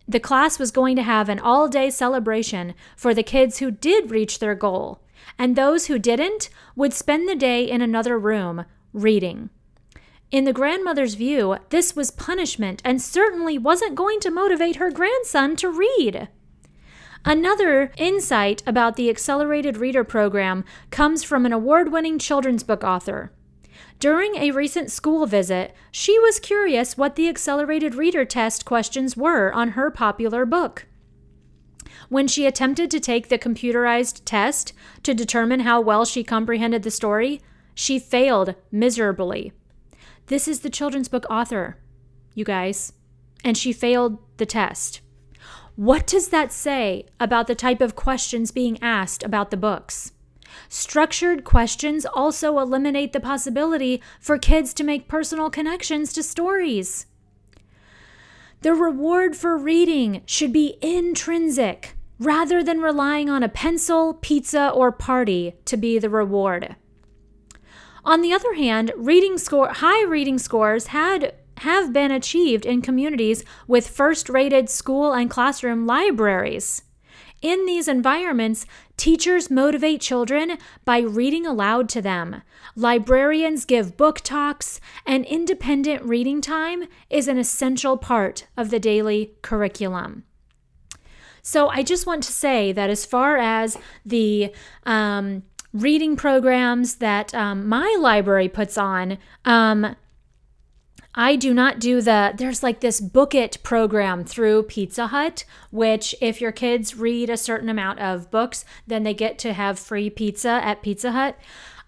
The 0.08 0.18
class 0.18 0.58
was 0.58 0.72
going 0.72 0.96
to 0.96 1.02
have 1.04 1.28
an 1.28 1.38
all 1.38 1.68
day 1.68 1.88
celebration 1.88 2.74
for 2.96 3.14
the 3.14 3.22
kids 3.22 3.58
who 3.58 3.70
did 3.70 4.10
reach 4.10 4.40
their 4.40 4.56
goal, 4.56 5.00
and 5.38 5.54
those 5.54 5.86
who 5.86 6.00
didn't 6.00 6.50
would 6.74 6.92
spend 6.92 7.28
the 7.28 7.36
day 7.36 7.62
in 7.62 7.80
another 7.80 8.18
room 8.18 8.64
reading. 8.92 9.48
In 10.32 10.42
the 10.42 10.52
grandmother's 10.52 11.14
view, 11.14 11.56
this 11.68 11.94
was 11.94 12.10
punishment 12.10 12.82
and 12.84 13.00
certainly 13.00 13.58
wasn't 13.58 13.94
going 13.94 14.18
to 14.20 14.30
motivate 14.32 14.76
her 14.76 14.90
grandson 14.90 15.54
to 15.56 15.70
read. 15.70 16.26
Another 17.24 17.92
insight 17.96 18.60
about 18.66 18.96
the 18.96 19.08
Accelerated 19.08 19.76
Reader 19.76 20.02
Program 20.02 20.64
comes 20.90 21.22
from 21.22 21.46
an 21.46 21.52
award 21.52 21.92
winning 21.92 22.18
children's 22.18 22.64
book 22.64 22.82
author. 22.82 23.30
During 24.02 24.34
a 24.34 24.50
recent 24.50 24.90
school 24.90 25.26
visit, 25.26 25.76
she 25.92 26.18
was 26.18 26.40
curious 26.40 26.98
what 26.98 27.14
the 27.14 27.28
Accelerated 27.28 27.94
Reader 27.94 28.24
Test 28.24 28.64
questions 28.64 29.16
were 29.16 29.52
on 29.52 29.78
her 29.78 29.92
popular 29.92 30.44
book. 30.44 30.88
When 32.08 32.26
she 32.26 32.44
attempted 32.44 32.90
to 32.90 32.98
take 32.98 33.28
the 33.28 33.38
computerized 33.38 34.22
test 34.24 34.72
to 35.04 35.14
determine 35.14 35.60
how 35.60 35.80
well 35.80 36.04
she 36.04 36.24
comprehended 36.24 36.82
the 36.82 36.90
story, 36.90 37.42
she 37.76 38.00
failed 38.00 38.56
miserably. 38.72 39.52
This 40.26 40.48
is 40.48 40.62
the 40.62 40.68
children's 40.68 41.06
book 41.06 41.24
author, 41.30 41.78
you 42.34 42.44
guys, 42.44 42.94
and 43.44 43.56
she 43.56 43.72
failed 43.72 44.18
the 44.38 44.46
test. 44.46 45.00
What 45.76 46.08
does 46.08 46.30
that 46.30 46.50
say 46.50 47.06
about 47.20 47.46
the 47.46 47.54
type 47.54 47.80
of 47.80 47.94
questions 47.94 48.50
being 48.50 48.82
asked 48.82 49.22
about 49.22 49.52
the 49.52 49.56
books? 49.56 50.10
Structured 50.68 51.44
questions 51.44 52.04
also 52.06 52.58
eliminate 52.58 53.12
the 53.12 53.20
possibility 53.20 54.02
for 54.20 54.38
kids 54.38 54.72
to 54.74 54.84
make 54.84 55.08
personal 55.08 55.50
connections 55.50 56.12
to 56.12 56.22
stories. 56.22 57.06
The 58.62 58.74
reward 58.74 59.36
for 59.36 59.56
reading 59.56 60.22
should 60.26 60.52
be 60.52 60.78
intrinsic 60.80 61.96
rather 62.18 62.62
than 62.62 62.80
relying 62.80 63.28
on 63.28 63.42
a 63.42 63.48
pencil, 63.48 64.14
pizza, 64.14 64.70
or 64.70 64.92
party 64.92 65.54
to 65.64 65.76
be 65.76 65.98
the 65.98 66.10
reward. 66.10 66.76
On 68.04 68.20
the 68.20 68.32
other 68.32 68.54
hand, 68.54 68.92
reading 68.96 69.38
score 69.38 69.68
high 69.68 70.04
reading 70.04 70.38
scores 70.38 70.88
had 70.88 71.34
have 71.58 71.92
been 71.92 72.10
achieved 72.10 72.66
in 72.66 72.82
communities 72.82 73.44
with 73.68 73.86
first-rated 73.86 74.68
school 74.68 75.12
and 75.12 75.30
classroom 75.30 75.86
libraries. 75.86 76.82
In 77.42 77.66
these 77.66 77.88
environments, 77.88 78.66
teachers 78.96 79.50
motivate 79.50 80.00
children 80.00 80.58
by 80.84 81.00
reading 81.00 81.44
aloud 81.44 81.88
to 81.90 82.00
them. 82.00 82.42
Librarians 82.76 83.64
give 83.64 83.96
book 83.96 84.20
talks, 84.20 84.80
and 85.04 85.24
independent 85.26 86.04
reading 86.04 86.40
time 86.40 86.84
is 87.10 87.26
an 87.26 87.38
essential 87.38 87.96
part 87.96 88.46
of 88.56 88.70
the 88.70 88.78
daily 88.78 89.34
curriculum. 89.42 90.22
So, 91.42 91.68
I 91.68 91.82
just 91.82 92.06
want 92.06 92.22
to 92.22 92.32
say 92.32 92.70
that 92.70 92.88
as 92.88 93.04
far 93.04 93.36
as 93.36 93.76
the 94.06 94.54
um, 94.86 95.42
reading 95.72 96.14
programs 96.14 96.96
that 96.96 97.34
um, 97.34 97.66
my 97.66 97.96
library 97.98 98.48
puts 98.48 98.78
on, 98.78 99.18
um, 99.44 99.96
I 101.14 101.36
do 101.36 101.52
not 101.52 101.78
do 101.78 102.00
the, 102.00 102.32
there's 102.36 102.62
like 102.62 102.80
this 102.80 103.00
book 103.00 103.34
it 103.34 103.58
program 103.62 104.24
through 104.24 104.64
Pizza 104.64 105.08
Hut, 105.08 105.44
which 105.70 106.14
if 106.20 106.40
your 106.40 106.52
kids 106.52 106.96
read 106.96 107.28
a 107.28 107.36
certain 107.36 107.68
amount 107.68 107.98
of 107.98 108.30
books, 108.30 108.64
then 108.86 109.02
they 109.02 109.12
get 109.12 109.38
to 109.40 109.52
have 109.52 109.78
free 109.78 110.08
pizza 110.08 110.48
at 110.48 110.82
Pizza 110.82 111.12
Hut. 111.12 111.38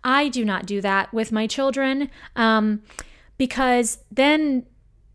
I 0.03 0.29
do 0.29 0.45
not 0.45 0.67
do 0.67 0.83
that 0.83 1.13
with 1.15 1.33
my 1.33 1.47
children 1.47 2.11
um, 2.37 2.83
because 3.39 3.99
then 4.11 4.67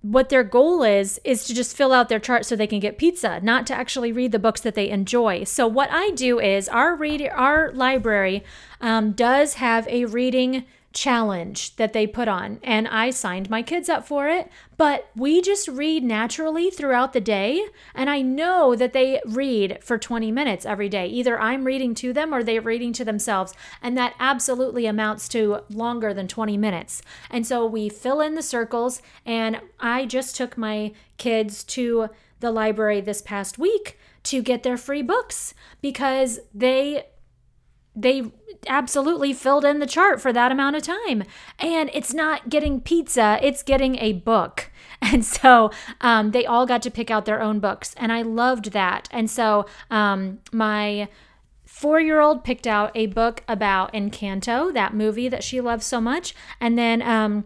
what 0.01 0.29
their 0.29 0.43
goal 0.43 0.81
is 0.81 1.19
is 1.23 1.43
to 1.43 1.53
just 1.53 1.75
fill 1.75 1.91
out 1.91 2.09
their 2.09 2.19
chart 2.19 2.45
so 2.45 2.55
they 2.55 2.65
can 2.65 2.79
get 2.79 2.97
pizza 2.97 3.39
not 3.43 3.67
to 3.67 3.75
actually 3.75 4.13
read 4.13 4.31
the 4.31 4.39
books 4.39 4.61
that 4.61 4.73
they 4.73 4.89
enjoy 4.89 5.43
so 5.43 5.67
what 5.67 5.89
i 5.91 6.09
do 6.11 6.39
is 6.39 6.69
our 6.69 6.95
read 6.95 7.21
our 7.33 7.69
library 7.73 8.41
um, 8.79 9.11
does 9.11 9.55
have 9.55 9.85
a 9.89 10.05
reading 10.05 10.65
challenge 10.91 11.75
that 11.75 11.93
they 11.93 12.07
put 12.07 12.27
on, 12.27 12.59
and 12.63 12.87
I 12.87 13.11
signed 13.11 13.49
my 13.49 13.61
kids 13.61 13.89
up 13.89 14.07
for 14.07 14.27
it. 14.27 14.49
But 14.75 15.09
we 15.15 15.41
just 15.41 15.67
read 15.67 16.03
naturally 16.03 16.71
throughout 16.71 17.13
the 17.13 17.21
day, 17.21 17.65
and 17.93 18.09
I 18.09 18.21
know 18.21 18.75
that 18.75 18.93
they 18.93 19.21
read 19.25 19.79
for 19.83 19.97
20 19.97 20.31
minutes 20.31 20.65
every 20.65 20.89
day. 20.89 21.07
Either 21.07 21.39
I'm 21.39 21.65
reading 21.65 21.93
to 21.95 22.13
them 22.13 22.33
or 22.33 22.43
they're 22.43 22.61
reading 22.61 22.93
to 22.93 23.05
themselves, 23.05 23.53
and 23.81 23.97
that 23.97 24.15
absolutely 24.19 24.85
amounts 24.85 25.27
to 25.29 25.61
longer 25.69 26.13
than 26.13 26.27
20 26.27 26.57
minutes. 26.57 27.01
And 27.29 27.45
so 27.45 27.65
we 27.65 27.89
fill 27.89 28.21
in 28.21 28.35
the 28.35 28.41
circles, 28.41 29.01
and 29.25 29.61
I 29.79 30.05
just 30.05 30.35
took 30.35 30.57
my 30.57 30.93
kids 31.17 31.63
to 31.65 32.09
the 32.39 32.51
library 32.51 33.01
this 33.01 33.21
past 33.21 33.59
week 33.59 33.99
to 34.23 34.41
get 34.41 34.63
their 34.63 34.77
free 34.77 35.01
books 35.01 35.53
because 35.81 36.39
they 36.53 37.05
they 38.01 38.31
absolutely 38.67 39.33
filled 39.33 39.65
in 39.65 39.79
the 39.79 39.85
chart 39.85 40.21
for 40.21 40.33
that 40.33 40.51
amount 40.51 40.75
of 40.75 40.83
time. 40.83 41.23
And 41.59 41.89
it's 41.93 42.13
not 42.13 42.49
getting 42.49 42.81
pizza, 42.81 43.39
it's 43.41 43.63
getting 43.63 43.97
a 43.97 44.13
book. 44.13 44.71
And 45.01 45.23
so 45.23 45.71
um, 46.01 46.31
they 46.31 46.45
all 46.45 46.65
got 46.65 46.81
to 46.81 46.91
pick 46.91 47.09
out 47.09 47.23
their 47.23 47.41
own 47.41 47.61
books. 47.61 47.95
And 47.95 48.11
I 48.11 48.21
loved 48.21 48.73
that. 48.73 49.07
And 49.11 49.31
so 49.31 49.65
um, 49.89 50.39
my 50.51 51.07
four 51.65 52.01
year 52.01 52.19
old 52.19 52.43
picked 52.43 52.67
out 52.67 52.91
a 52.95 53.05
book 53.05 53.41
about 53.47 53.93
Encanto, 53.93 54.73
that 54.73 54.93
movie 54.93 55.29
that 55.29 55.41
she 55.41 55.61
loves 55.61 55.85
so 55.85 56.01
much. 56.01 56.35
And 56.59 56.77
then 56.77 57.01
um, 57.01 57.45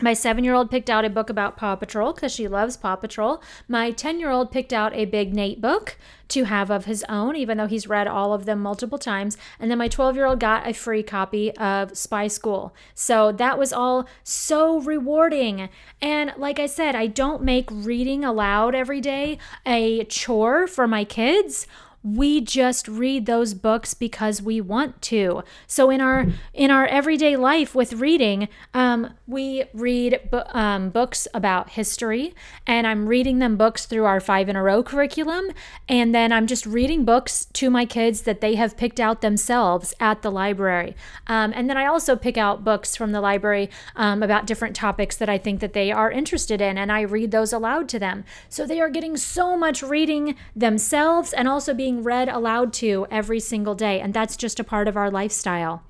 my 0.00 0.12
seven 0.12 0.42
year 0.42 0.54
old 0.54 0.70
picked 0.70 0.90
out 0.90 1.04
a 1.04 1.10
book 1.10 1.30
about 1.30 1.56
Paw 1.56 1.76
Patrol 1.76 2.12
because 2.12 2.32
she 2.32 2.48
loves 2.48 2.76
Paw 2.76 2.96
Patrol. 2.96 3.40
My 3.68 3.92
10 3.92 4.18
year 4.18 4.30
old 4.30 4.50
picked 4.50 4.72
out 4.72 4.92
a 4.94 5.04
Big 5.04 5.32
Nate 5.32 5.60
book 5.60 5.96
to 6.28 6.44
have 6.44 6.70
of 6.70 6.86
his 6.86 7.04
own, 7.08 7.36
even 7.36 7.58
though 7.58 7.66
he's 7.66 7.86
read 7.86 8.08
all 8.08 8.32
of 8.32 8.44
them 8.44 8.60
multiple 8.60 8.98
times. 8.98 9.36
And 9.60 9.70
then 9.70 9.78
my 9.78 9.86
12 9.86 10.16
year 10.16 10.26
old 10.26 10.40
got 10.40 10.68
a 10.68 10.72
free 10.72 11.04
copy 11.04 11.52
of 11.52 11.96
Spy 11.96 12.26
School. 12.26 12.74
So 12.94 13.30
that 13.32 13.56
was 13.56 13.72
all 13.72 14.08
so 14.24 14.80
rewarding. 14.80 15.68
And 16.00 16.32
like 16.36 16.58
I 16.58 16.66
said, 16.66 16.96
I 16.96 17.06
don't 17.06 17.42
make 17.42 17.68
reading 17.70 18.24
aloud 18.24 18.74
every 18.74 19.00
day 19.00 19.38
a 19.64 20.04
chore 20.04 20.66
for 20.66 20.88
my 20.88 21.04
kids 21.04 21.68
we 22.04 22.40
just 22.40 22.86
read 22.86 23.24
those 23.24 23.54
books 23.54 23.94
because 23.94 24.42
we 24.42 24.60
want 24.60 25.00
to. 25.02 25.42
So 25.66 25.90
in 25.90 26.00
our 26.02 26.26
in 26.52 26.70
our 26.70 26.86
everyday 26.86 27.36
life 27.36 27.74
with 27.74 27.94
reading 27.94 28.48
um, 28.74 29.14
we 29.26 29.64
read 29.72 30.20
bu- 30.30 30.42
um, 30.50 30.90
books 30.90 31.26
about 31.32 31.70
history 31.70 32.34
and 32.66 32.86
i'm 32.86 33.06
reading 33.06 33.38
them 33.38 33.56
books 33.56 33.86
through 33.86 34.04
our 34.04 34.20
five 34.20 34.48
in 34.48 34.56
a 34.56 34.62
row 34.62 34.82
curriculum 34.82 35.46
and 35.88 36.14
then 36.14 36.32
i'm 36.32 36.46
just 36.46 36.66
reading 36.66 37.04
books 37.04 37.46
to 37.52 37.70
my 37.70 37.84
kids 37.84 38.22
that 38.22 38.40
they 38.40 38.54
have 38.54 38.76
picked 38.76 39.00
out 39.00 39.20
themselves 39.20 39.94
at 40.00 40.22
the 40.22 40.30
library. 40.30 40.94
Um, 41.26 41.52
and 41.54 41.70
then 41.70 41.76
i 41.76 41.86
also 41.86 42.16
pick 42.16 42.36
out 42.36 42.64
books 42.64 42.96
from 42.96 43.12
the 43.12 43.20
library 43.20 43.70
um, 43.96 44.22
about 44.22 44.46
different 44.46 44.76
topics 44.76 45.16
that 45.16 45.28
i 45.28 45.38
think 45.38 45.60
that 45.60 45.72
they 45.72 45.90
are 45.90 46.10
interested 46.10 46.60
in 46.60 46.76
and 46.76 46.92
i 46.92 47.00
read 47.00 47.30
those 47.30 47.52
aloud 47.52 47.88
to 47.88 47.98
them. 47.98 48.24
So 48.48 48.66
they 48.66 48.80
are 48.80 48.90
getting 48.90 49.16
so 49.16 49.56
much 49.56 49.82
reading 49.82 50.36
themselves 50.54 51.32
and 51.32 51.48
also 51.48 51.72
being 51.72 51.93
being 51.94 52.04
read 52.04 52.28
aloud 52.28 52.72
to 52.72 53.06
every 53.10 53.40
single 53.40 53.74
day, 53.74 54.00
and 54.00 54.12
that's 54.12 54.36
just 54.36 54.58
a 54.58 54.64
part 54.64 54.88
of 54.88 54.96
our 54.96 55.10
lifestyle. 55.10 55.82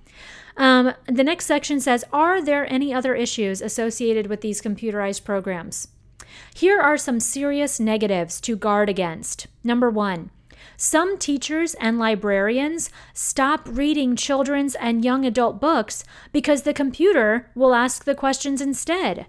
Um, 0.56 0.92
the 1.06 1.24
next 1.24 1.46
section 1.46 1.80
says 1.80 2.04
Are 2.12 2.42
there 2.42 2.70
any 2.70 2.92
other 2.92 3.14
issues 3.14 3.62
associated 3.62 4.26
with 4.26 4.40
these 4.40 4.62
computerized 4.62 5.24
programs? 5.24 5.88
Here 6.54 6.80
are 6.80 6.98
some 6.98 7.20
serious 7.20 7.80
negatives 7.80 8.40
to 8.42 8.56
guard 8.56 8.88
against. 8.88 9.46
Number 9.62 9.90
one, 9.90 10.30
some 10.76 11.18
teachers 11.18 11.74
and 11.74 11.98
librarians 11.98 12.90
stop 13.12 13.66
reading 13.66 14.16
children's 14.16 14.74
and 14.74 15.04
young 15.04 15.24
adult 15.24 15.60
books 15.60 16.04
because 16.32 16.62
the 16.62 16.74
computer 16.74 17.50
will 17.54 17.74
ask 17.74 18.04
the 18.04 18.14
questions 18.14 18.60
instead. 18.60 19.26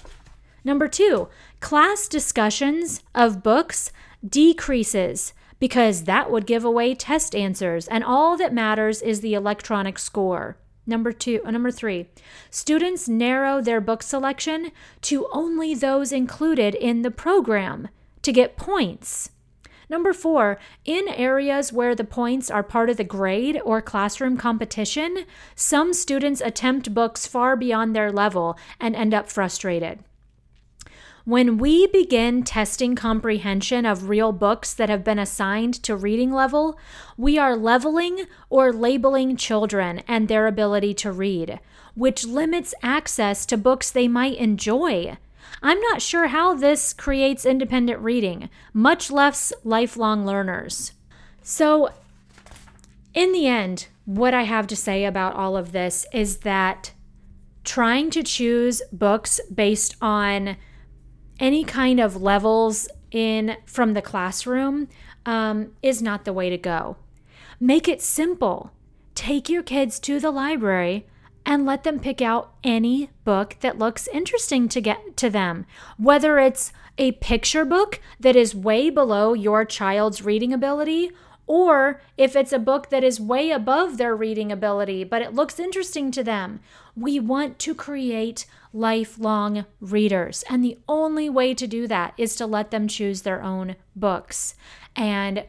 Number 0.64 0.88
two, 0.88 1.30
class 1.60 2.08
discussions 2.08 3.02
of 3.14 3.44
books 3.44 3.92
decreases 4.28 5.34
because 5.60 6.04
that 6.04 6.30
would 6.30 6.46
give 6.46 6.65
away 6.65 6.96
test 6.96 7.36
answers, 7.36 7.88
and 7.88 8.04
all 8.04 8.38
that 8.38 8.54
matters 8.54 9.02
is 9.02 9.22
the 9.22 9.34
electronic 9.34 9.98
score. 9.98 10.58
Number 10.88 11.12
two, 11.12 11.41
uh, 11.46 11.52
number 11.52 11.72
three, 11.72 12.10
students 12.50 13.10
narrow 13.10 13.62
their 13.62 13.82
book 13.82 14.04
selection 14.04 14.72
to 15.02 15.28
only 15.32 15.74
those 15.74 16.12
included 16.12 16.76
in 16.76 17.02
the 17.02 17.12
program 17.12 17.88
to 18.22 18.32
get 18.32 18.58
points. 18.58 19.32
Number 19.89 20.13
four, 20.13 20.60
in 20.84 21.08
areas 21.10 21.72
where 21.72 21.96
the 21.96 22.04
points 22.04 22.50
are 22.50 22.63
part 22.63 22.89
of 22.89 22.98
the 22.98 23.04
grade 23.04 23.60
or 23.63 23.82
classroom 23.82 24.36
competition, 24.38 25.26
some 25.56 25.94
students 25.94 26.41
attempt 26.41 26.94
books 26.94 27.28
far 27.28 27.56
beyond 27.56 27.96
their 27.96 28.12
level 28.12 28.58
and 28.80 28.96
end 28.96 29.13
up 29.13 29.30
frustrated. 29.30 30.00
When 31.26 31.58
we 31.58 31.88
begin 31.88 32.44
testing 32.44 32.96
comprehension 32.96 33.84
of 33.84 34.10
real 34.10 34.32
books 34.32 34.76
that 34.76 34.90
have 34.90 35.04
been 35.04 35.18
assigned 35.18 35.74
to 35.82 35.96
reading 35.96 36.32
level, 36.32 36.78
we 37.18 37.40
are 37.40 37.58
leveling 37.58 38.28
or 38.48 38.72
labeling 38.72 39.36
children 39.36 40.04
and 40.08 40.28
their 40.28 40.46
ability 40.46 40.94
to 40.94 41.12
read, 41.12 41.60
which 41.96 42.28
limits 42.28 42.76
access 42.84 43.48
to 43.48 43.58
books 43.58 43.90
they 43.90 44.08
might 44.08 44.38
enjoy. 44.38 45.18
I'm 45.64 45.82
not 45.82 46.00
sure 46.00 46.28
how 46.28 46.54
this 46.54 46.94
creates 46.94 47.44
independent 47.44 48.00
reading, 48.02 48.52
much 48.72 49.10
less 49.10 49.52
lifelong 49.64 50.28
learners. 50.28 50.92
So, 51.42 51.90
in 53.16 53.32
the 53.32 53.48
end, 53.48 53.88
what 54.06 54.36
I 54.36 54.44
have 54.44 54.68
to 54.68 54.76
say 54.76 55.06
about 55.06 55.34
all 55.34 55.58
of 55.58 55.72
this 55.72 56.06
is 56.14 56.38
that 56.40 56.92
trying 57.64 58.12
to 58.12 58.22
choose 58.22 58.84
books 58.92 59.42
based 59.52 59.96
on 60.04 60.58
any 61.39 61.63
kind 61.63 62.00
of 62.00 62.21
levels 62.21 62.88
in 63.12 63.58
from 63.65 63.93
the 63.93 64.02
classroom 64.02 64.88
um, 65.26 65.71
is 65.82 66.02
not 66.02 66.26
the 66.26 66.34
way 66.34 66.50
to 66.50 66.58
go. 66.58 66.98
Make 67.60 67.88
it 67.88 68.02
simple. 68.02 68.71
Take 69.13 69.50
your 69.50 69.63
kids 69.63 70.00
to 70.02 70.19
the 70.19 70.32
library 70.32 71.08
and 71.45 71.65
let 71.65 71.84
them 71.84 72.00
pick 72.00 72.21
out 72.21 72.54
any 72.63 73.10
book 73.24 73.58
that 73.62 73.78
looks 73.78 74.08
interesting 74.08 74.67
to 74.69 74.82
get 74.82 75.15
to 75.17 75.30
them. 75.30 75.65
Whether 75.98 76.39
it's 76.39 76.74
a 76.98 77.13
picture 77.13 77.65
book 77.65 78.00
that 78.19 78.36
is 78.36 78.56
way 78.56 78.89
below 78.89 79.34
your 79.34 79.63
child's 79.65 80.24
reading 80.24 80.54
ability 80.54 81.12
or 81.47 82.01
if 82.17 82.36
it's 82.36 82.53
a 82.53 82.60
book 82.60 82.89
that 82.89 83.03
is 83.03 83.19
way 83.19 83.51
above 83.51 83.97
their 83.97 84.15
reading 84.15 84.51
ability, 84.51 85.03
but 85.03 85.21
it 85.21 85.34
looks 85.34 85.60
interesting 85.60 86.12
to 86.12 86.23
them. 86.23 86.60
We 86.95 87.19
want 87.19 87.60
to 87.60 87.75
create 87.75 88.45
lifelong 88.73 89.65
readers. 89.79 90.43
And 90.49 90.63
the 90.63 90.77
only 90.88 91.29
way 91.29 91.53
to 91.53 91.67
do 91.67 91.88
that 91.88 92.13
is 92.17 92.36
to 92.38 92.45
let 92.45 92.71
them 92.71 92.88
choose 92.88 93.21
their 93.21 93.41
own 93.41 93.75
books. 93.95 94.55
And 94.95 95.45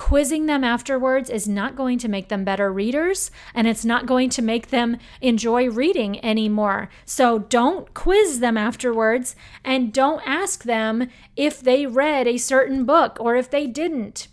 quizzing 0.00 0.46
them 0.46 0.64
afterwards 0.64 1.28
is 1.28 1.46
not 1.46 1.76
going 1.76 1.98
to 1.98 2.08
make 2.08 2.28
them 2.28 2.42
better 2.42 2.72
readers 2.72 3.30
and 3.54 3.66
it's 3.66 3.84
not 3.84 4.06
going 4.06 4.30
to 4.30 4.40
make 4.40 4.68
them 4.68 4.96
enjoy 5.20 5.68
reading 5.68 6.24
anymore. 6.24 6.88
So 7.04 7.40
don't 7.40 7.92
quiz 7.92 8.40
them 8.40 8.56
afterwards 8.56 9.36
and 9.62 9.92
don't 9.92 10.22
ask 10.26 10.64
them 10.64 11.10
if 11.36 11.60
they 11.60 11.84
read 11.84 12.26
a 12.26 12.38
certain 12.38 12.86
book 12.86 13.18
or 13.20 13.36
if 13.36 13.50
they 13.50 13.66
didn't. 13.66 14.28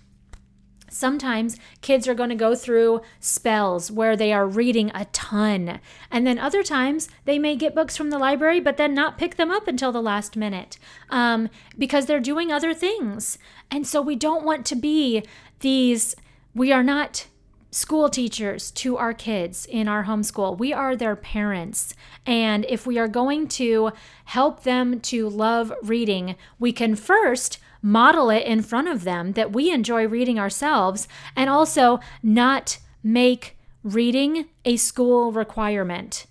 Sometimes 0.97 1.57
kids 1.81 2.07
are 2.07 2.15
going 2.15 2.29
to 2.29 2.35
go 2.35 2.55
through 2.55 3.01
spells 3.19 3.91
where 3.91 4.17
they 4.17 4.33
are 4.33 4.47
reading 4.47 4.91
a 4.93 5.05
ton. 5.05 5.79
And 6.09 6.25
then 6.25 6.39
other 6.39 6.63
times 6.63 7.07
they 7.25 7.37
may 7.37 7.55
get 7.55 7.75
books 7.75 7.95
from 7.95 8.09
the 8.09 8.17
library, 8.17 8.59
but 8.59 8.77
then 8.77 8.93
not 8.93 9.17
pick 9.17 9.35
them 9.35 9.51
up 9.51 9.67
until 9.67 9.91
the 9.91 10.01
last 10.01 10.35
minute 10.35 10.79
um, 11.09 11.49
because 11.77 12.07
they're 12.07 12.19
doing 12.19 12.51
other 12.51 12.73
things. 12.73 13.37
And 13.69 13.85
so 13.85 14.01
we 14.01 14.15
don't 14.15 14.43
want 14.43 14.65
to 14.65 14.75
be 14.75 15.23
these, 15.59 16.15
we 16.55 16.71
are 16.71 16.83
not 16.83 17.27
school 17.69 18.09
teachers 18.09 18.71
to 18.71 18.97
our 18.97 19.13
kids 19.13 19.65
in 19.65 19.87
our 19.87 20.05
homeschool. 20.05 20.57
We 20.57 20.73
are 20.73 20.95
their 20.95 21.15
parents. 21.15 21.93
And 22.25 22.65
if 22.67 22.87
we 22.87 22.97
are 22.97 23.07
going 23.07 23.47
to 23.49 23.91
help 24.25 24.63
them 24.63 24.99
to 25.01 25.29
love 25.29 25.71
reading, 25.83 26.35
we 26.57 26.71
can 26.71 26.95
first 26.95 27.59
model 27.87 28.29
it 28.29 28.43
in 28.43 28.61
front 28.61 28.89
of 28.89 29.05
them 29.05 29.31
that 29.31 29.53
we 29.53 29.71
enjoy 29.71 30.05
reading 30.05 30.37
ourselves 30.37 31.07
and 31.37 31.49
also 31.49 32.01
not 32.21 32.79
make 33.01 33.57
reading 33.81 34.45
a 34.65 34.75
school 34.75 35.31
requirement. 35.31 36.25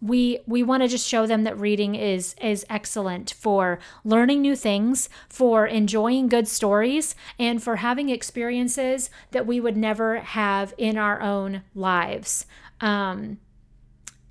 We 0.00 0.38
we 0.46 0.62
want 0.62 0.84
to 0.84 0.88
just 0.88 1.06
show 1.06 1.26
them 1.26 1.42
that 1.42 1.58
reading 1.58 1.96
is 1.96 2.36
is 2.40 2.64
excellent 2.70 3.32
for 3.32 3.80
learning 4.04 4.40
new 4.40 4.54
things 4.54 5.08
for 5.28 5.66
enjoying 5.66 6.28
good 6.28 6.46
stories 6.46 7.16
and 7.40 7.60
for 7.60 7.76
having 7.76 8.08
experiences 8.08 9.10
that 9.32 9.46
we 9.46 9.58
would 9.58 9.76
never 9.76 10.20
have 10.20 10.72
in 10.78 10.96
our 10.96 11.20
own 11.20 11.62
lives. 11.74 12.46
Um, 12.80 13.40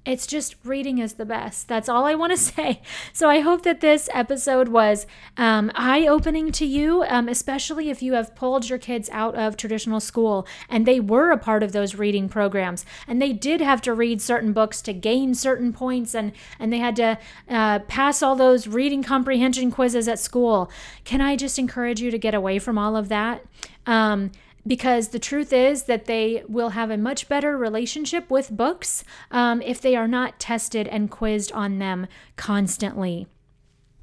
it's 0.09 0.25
just 0.25 0.55
reading 0.63 0.97
is 0.97 1.13
the 1.13 1.25
best. 1.25 1.67
That's 1.67 1.87
all 1.87 2.05
I 2.05 2.15
want 2.15 2.31
to 2.31 2.37
say. 2.55 2.81
So 3.13 3.29
I 3.29 3.41
hope 3.41 3.61
that 3.61 3.79
this 3.79 4.09
episode 4.11 4.69
was 4.69 5.05
um, 5.37 5.71
eye 5.75 6.07
opening 6.07 6.51
to 6.53 6.65
you, 6.65 7.03
um, 7.03 7.29
especially 7.29 7.91
if 7.91 8.01
you 8.01 8.13
have 8.13 8.33
pulled 8.33 8.69
your 8.69 8.79
kids 8.79 9.07
out 9.11 9.35
of 9.35 9.55
traditional 9.55 9.99
school 9.99 10.47
and 10.67 10.87
they 10.87 10.99
were 10.99 11.29
a 11.29 11.37
part 11.37 11.61
of 11.61 11.73
those 11.73 11.93
reading 11.93 12.27
programs 12.27 12.85
and 13.07 13.21
they 13.21 13.31
did 13.31 13.61
have 13.61 13.81
to 13.83 13.93
read 13.93 14.19
certain 14.19 14.51
books 14.51 14.81
to 14.81 14.93
gain 14.93 15.35
certain 15.35 15.71
points 15.71 16.15
and, 16.15 16.31
and 16.57 16.73
they 16.73 16.79
had 16.79 16.95
to 16.95 17.17
uh, 17.47 17.79
pass 17.79 18.23
all 18.23 18.35
those 18.35 18.67
reading 18.67 19.03
comprehension 19.03 19.69
quizzes 19.69 20.07
at 20.07 20.17
school. 20.17 20.71
Can 21.03 21.21
I 21.21 21.35
just 21.35 21.59
encourage 21.59 22.01
you 22.01 22.09
to 22.09 22.17
get 22.17 22.33
away 22.33 22.57
from 22.57 22.79
all 22.79 22.95
of 22.95 23.09
that? 23.09 23.45
Um, 23.85 24.31
because 24.69 25.07
the 25.07 25.19
truth 25.19 25.51
is 25.51 25.85
that 25.85 26.05
they 26.05 26.43
will 26.47 26.69
have 26.69 26.91
a 26.91 26.97
much 26.97 27.27
better 27.27 27.57
relationship 27.57 28.29
with 28.29 28.55
books 28.55 29.03
um, 29.31 29.63
if 29.63 29.81
they 29.81 29.95
are 29.95 30.07
not 30.07 30.39
tested 30.39 30.87
and 30.87 31.09
quizzed 31.09 31.51
on 31.53 31.79
them 31.79 32.05
constantly. 32.35 33.25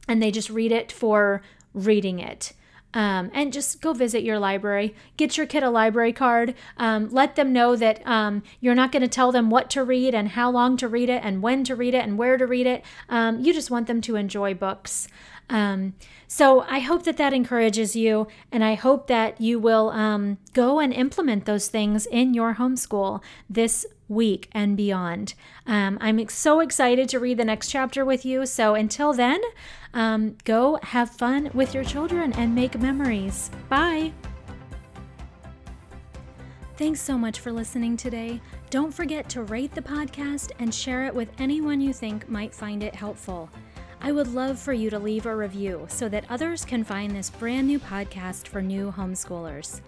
And 0.08 0.20
they 0.20 0.32
just 0.32 0.50
read 0.50 0.72
it 0.72 0.90
for 0.90 1.40
reading 1.72 2.18
it. 2.18 2.52
Um, 2.94 3.30
and 3.34 3.52
just 3.52 3.82
go 3.82 3.92
visit 3.92 4.22
your 4.22 4.38
library. 4.38 4.94
Get 5.18 5.36
your 5.36 5.46
kid 5.46 5.62
a 5.62 5.68
library 5.68 6.14
card. 6.14 6.54
Um, 6.78 7.10
let 7.10 7.36
them 7.36 7.52
know 7.52 7.76
that 7.76 8.06
um, 8.06 8.42
you're 8.60 8.74
not 8.74 8.90
going 8.90 9.02
to 9.02 9.08
tell 9.08 9.32
them 9.32 9.50
what 9.50 9.68
to 9.70 9.84
read 9.84 10.14
and 10.14 10.28
how 10.28 10.50
long 10.50 10.78
to 10.78 10.88
read 10.88 11.10
it 11.10 11.20
and 11.22 11.42
when 11.42 11.62
to 11.64 11.74
read 11.74 11.92
it 11.92 12.04
and 12.04 12.16
where 12.16 12.38
to 12.38 12.46
read 12.46 12.66
it. 12.66 12.82
Um, 13.10 13.40
you 13.40 13.52
just 13.52 13.70
want 13.70 13.86
them 13.86 14.00
to 14.02 14.16
enjoy 14.16 14.54
books. 14.54 15.08
Um, 15.48 15.94
so 16.26 16.62
I 16.62 16.80
hope 16.80 17.04
that 17.04 17.18
that 17.18 17.32
encourages 17.32 17.94
you, 17.94 18.26
and 18.50 18.64
I 18.64 18.74
hope 18.74 19.06
that 19.06 19.40
you 19.40 19.58
will 19.60 19.90
um, 19.90 20.38
go 20.52 20.80
and 20.80 20.92
implement 20.92 21.44
those 21.44 21.68
things 21.68 22.06
in 22.06 22.34
your 22.34 22.54
homeschool 22.54 23.22
this 23.48 23.86
week 24.08 24.48
and 24.52 24.76
beyond. 24.76 25.34
Um, 25.66 25.98
I'm 26.00 26.28
so 26.28 26.60
excited 26.60 27.08
to 27.10 27.20
read 27.20 27.38
the 27.38 27.44
next 27.44 27.68
chapter 27.68 28.04
with 28.04 28.24
you. 28.24 28.46
So 28.46 28.74
until 28.74 29.12
then, 29.12 29.40
um, 29.96 30.36
go 30.44 30.78
have 30.82 31.10
fun 31.10 31.50
with 31.54 31.74
your 31.74 31.82
children 31.82 32.32
and 32.34 32.54
make 32.54 32.78
memories. 32.78 33.50
Bye. 33.68 34.12
Thanks 36.76 37.00
so 37.00 37.16
much 37.16 37.40
for 37.40 37.50
listening 37.50 37.96
today. 37.96 38.42
Don't 38.68 38.92
forget 38.92 39.30
to 39.30 39.44
rate 39.44 39.74
the 39.74 39.80
podcast 39.80 40.52
and 40.58 40.72
share 40.72 41.06
it 41.06 41.14
with 41.14 41.30
anyone 41.38 41.80
you 41.80 41.94
think 41.94 42.28
might 42.28 42.54
find 42.54 42.82
it 42.82 42.94
helpful. 42.94 43.48
I 44.02 44.12
would 44.12 44.34
love 44.34 44.58
for 44.58 44.74
you 44.74 44.90
to 44.90 44.98
leave 44.98 45.24
a 45.24 45.34
review 45.34 45.86
so 45.88 46.10
that 46.10 46.26
others 46.28 46.66
can 46.66 46.84
find 46.84 47.10
this 47.10 47.30
brand 47.30 47.66
new 47.66 47.78
podcast 47.78 48.46
for 48.48 48.60
new 48.60 48.92
homeschoolers. 48.92 49.80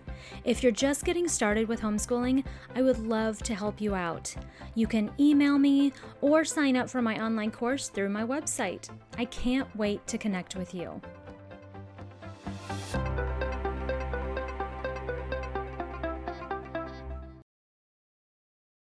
If 0.45 0.63
you're 0.63 0.73
just 0.73 1.05
getting 1.05 1.29
started 1.29 1.69
with 1.69 1.81
homeschooling, 1.81 2.45
I 2.75 2.83
would 2.83 2.99
love 2.99 3.43
to 3.45 3.55
help 3.55 3.81
you 3.81 3.95
out. 3.95 4.35
You 4.75 4.87
can 4.87 5.11
email 5.19 5.59
me 5.59 5.93
or 6.21 6.45
sign 6.45 6.77
up 6.77 6.89
for 6.89 7.03
my 7.03 7.23
online 7.23 7.51
course 7.51 7.89
through 7.89 8.11
my 8.11 8.25
website. 8.25 8.89
I 9.17 9.25
can't 9.27 9.75
wait 9.77 10.07
to 10.07 10.19
connect 10.19 10.57
with 10.57 10.75
you. 10.75 11.01